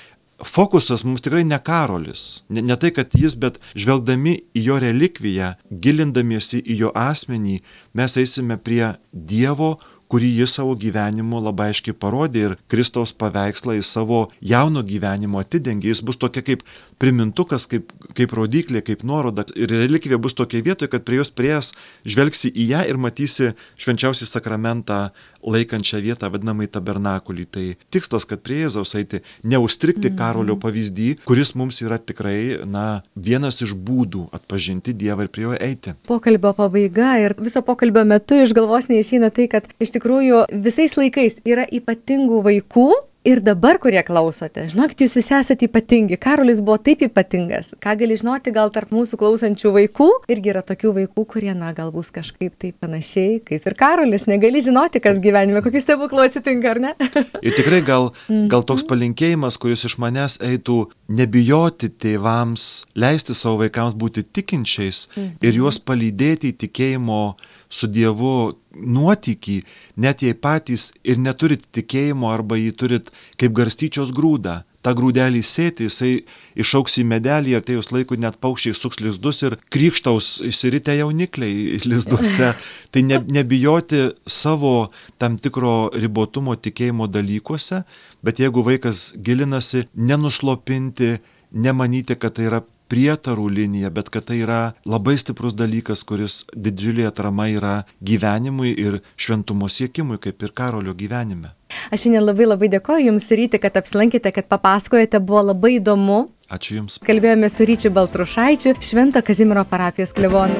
fokusas 0.45 1.05
mums 1.07 1.21
tikrai 1.21 1.43
ne 1.47 1.59
Karolis. 1.59 2.43
Ne, 2.49 2.63
ne 2.65 2.77
tai, 2.79 2.91
kad 2.95 3.13
jis, 3.17 3.37
bet 3.39 3.59
žvelgdami 3.75 4.37
į 4.57 4.65
jo 4.67 4.77
relikviją, 4.81 5.55
gilindamiesi 5.71 6.61
į 6.61 6.77
jo 6.85 6.93
asmenį, 6.97 7.59
mes 7.97 8.17
eisime 8.21 8.57
prie 8.61 8.93
Dievo, 9.11 9.75
kurį 10.11 10.29
jis 10.41 10.57
savo 10.57 10.73
gyvenimu 10.75 11.39
labai 11.39 11.69
aiškiai 11.71 11.95
parodė 11.95 12.43
ir 12.43 12.55
Kristaus 12.71 13.13
paveikslą 13.15 13.77
į 13.79 13.83
savo 13.87 14.25
jauno 14.43 14.83
gyvenimo 14.87 15.39
atidengė. 15.39 15.91
Jis 15.93 16.03
bus 16.07 16.19
tokia 16.19 16.43
kaip 16.43 16.65
primintukas, 16.99 17.67
kaip, 17.71 17.93
kaip 18.17 18.35
rodiklė, 18.35 18.83
kaip 18.83 19.05
nuoroda. 19.07 19.45
Ir 19.55 19.71
relikvija 19.71 20.19
bus 20.21 20.35
tokia 20.35 20.63
vietoje, 20.65 20.91
kad 20.91 21.07
prie 21.07 21.21
jos 21.21 21.31
prieės 21.31 21.71
žvelgsi 22.03 22.51
į 22.51 22.67
ją 22.73 22.83
ir 22.91 22.99
matysi 22.99 23.53
švenčiausią 23.79 24.27
sakramentą 24.27 24.99
laikančią 25.43 26.01
vietą, 26.03 26.29
vadinamai 26.33 26.67
tabernakulį. 26.71 27.45
Tai 27.51 27.65
tikslas, 27.93 28.27
kad 28.29 28.43
prie 28.45 28.61
Jėzaus 28.63 28.95
eiti, 28.99 29.21
neustrikti 29.43 30.09
mm. 30.11 30.17
karolio 30.19 30.57
pavyzdį, 30.61 31.09
kuris 31.27 31.53
mums 31.59 31.81
yra 31.85 31.99
tikrai, 31.99 32.61
na, 32.69 33.01
vienas 33.15 33.61
iš 33.63 33.75
būdų 33.75 34.27
atpažinti 34.35 34.95
Dievą 34.97 35.27
ir 35.27 35.31
prie 35.33 35.47
jo 35.47 35.53
eiti. 35.57 35.95
Pokalbio 36.09 36.53
pabaiga 36.57 37.13
ir 37.21 37.35
viso 37.41 37.63
pokalbio 37.65 38.03
metu 38.07 38.39
iš 38.41 38.55
galvos 38.57 38.89
neišeina 38.91 39.31
tai, 39.33 39.47
kad 39.51 39.69
iš 39.81 39.95
tikrųjų 39.97 40.45
visais 40.63 40.97
laikais 40.99 41.41
yra 41.47 41.65
ypatingų 41.65 42.43
vaikų, 42.47 42.89
Ir 43.21 43.37
dabar, 43.45 43.77
kurie 43.77 44.01
klausote, 44.01 44.63
žinokit, 44.71 45.03
jūs 45.03 45.13
visi 45.19 45.35
esate 45.37 45.67
ypatingi. 45.67 46.17
Karolis 46.17 46.57
buvo 46.65 46.79
taip 46.81 47.03
ypatingas. 47.05 47.75
Ką 47.77 47.93
gali 47.99 48.15
žinoti, 48.17 48.49
gal 48.55 48.71
tarp 48.73 48.89
mūsų 48.89 49.19
klausančių 49.21 49.73
vaikų, 49.75 50.07
irgi 50.33 50.49
yra 50.49 50.63
tokių 50.65 50.95
vaikų, 50.95 51.25
kurie, 51.29 51.51
na, 51.53 51.69
gal 51.77 51.91
bus 51.93 52.09
kažkaip 52.15 52.55
taip 52.57 52.79
panašiai, 52.81 53.37
kaip 53.45 53.67
ir 53.69 53.77
Karolis. 53.77 54.25
Negali 54.25 54.63
žinoti, 54.65 55.03
kas 55.05 55.21
gyvenime, 55.21 55.61
kokius 55.61 55.85
stebuklų 55.85 56.25
atsitinka, 56.25 56.73
ar 56.73 56.81
ne? 56.81 56.95
ir 57.45 57.53
tikrai 57.59 57.83
gal, 57.85 58.09
gal 58.49 58.65
toks 58.65 58.87
palinkėjimas, 58.89 59.61
kuris 59.61 59.85
iš 59.85 59.99
manęs 60.01 60.39
eitų 60.41 60.87
nebijoti 61.13 61.93
tėvams, 62.01 62.67
leisti 62.97 63.37
savo 63.37 63.61
vaikams 63.61 63.93
būti 64.01 64.25
tikinčiais 64.33 65.05
ir 65.45 65.61
juos 65.61 65.77
palydėti 65.77 66.55
į 66.55 66.61
tikėjimo 66.65 67.23
su 67.71 67.87
Dievu 67.87 68.57
nuotykį, 68.75 69.61
net 70.03 70.23
jei 70.25 70.35
patys 70.35 70.91
ir 71.03 71.21
neturit 71.21 71.63
tikėjimo 71.75 72.31
arba 72.31 72.59
jį 72.59 72.73
turit 72.77 73.09
kaip 73.39 73.55
garstyčios 73.57 74.13
grūdą. 74.15 74.61
Ta 74.81 74.95
grūdelį 74.97 75.43
sėti, 75.45 75.85
jisai 75.85 76.23
išauks 76.57 76.95
į 76.97 77.03
medelį 77.05 77.51
ir 77.53 77.65
tai 77.65 77.75
jūs 77.75 77.91
laiku 77.93 78.15
net 78.17 78.39
paukščiai 78.41 78.73
suks 78.73 78.97
lizdus 79.03 79.43
ir 79.45 79.55
krikštaus 79.73 80.39
išsiritę 80.49 80.95
jaunikliai 80.97 81.77
lizduose. 81.91 82.55
Tai 82.91 83.03
ne, 83.05 83.21
nebijoti 83.37 84.07
savo 84.25 84.89
tam 85.21 85.37
tikro 85.37 85.91
ribotumo 85.93 86.57
tikėjimo 86.57 87.05
dalykuose, 87.13 87.83
bet 88.25 88.41
jeigu 88.41 88.65
vaikas 88.65 89.11
gilinasi, 89.21 89.85
nenuslopinti, 89.93 91.19
nemanyti, 91.51 92.17
kad 92.17 92.39
tai 92.39 92.49
yra 92.49 92.63
prietarų 92.91 93.47
linija, 93.55 93.91
bet 93.93 94.11
kad 94.11 94.27
tai 94.27 94.41
yra 94.43 94.61
labai 94.85 95.15
stiprus 95.21 95.55
dalykas, 95.57 96.03
kuris 96.07 96.41
didžiulė 96.51 97.07
atrama 97.09 97.47
yra 97.51 97.75
gyvenimui 98.03 98.73
ir 98.75 98.99
šventumo 99.15 99.71
siekimui, 99.71 100.19
kaip 100.21 100.43
ir 100.43 100.53
karolio 100.55 100.95
gyvenime. 100.97 101.55
Aš 101.91 102.05
šiandien 102.05 102.25
labai 102.25 102.49
labai 102.49 102.67
dėkoju 102.73 103.07
Jums 103.07 103.29
ryti, 103.37 103.59
kad 103.63 103.77
apsilankėte, 103.79 104.33
kad 104.35 104.49
papasakojate, 104.51 105.21
buvo 105.23 105.45
labai 105.51 105.77
įdomu. 105.79 106.25
Ačiū 106.51 106.81
Jums. 106.81 106.99
Kalbėjome 107.07 107.47
su 107.51 107.67
Ryčiu 107.67 107.93
Baltrušaičiu, 107.95 108.75
Švento 108.83 109.23
Kazimiero 109.23 109.63
parapijos 109.67 110.11
klebonu. 110.17 110.59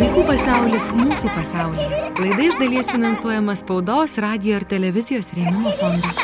Vaikų 0.00 0.24
pasaulis 0.32 0.88
mūsų 0.96 1.34
pasaulyje. 1.36 2.00
Laida 2.18 2.48
iš 2.48 2.56
dalies 2.60 2.88
finansuojama 2.92 3.58
spaudos, 3.60 4.16
radio 4.24 4.56
ir 4.58 4.66
televizijos 4.72 5.34
rėmimo 5.36 5.76
fondo. 5.78 6.16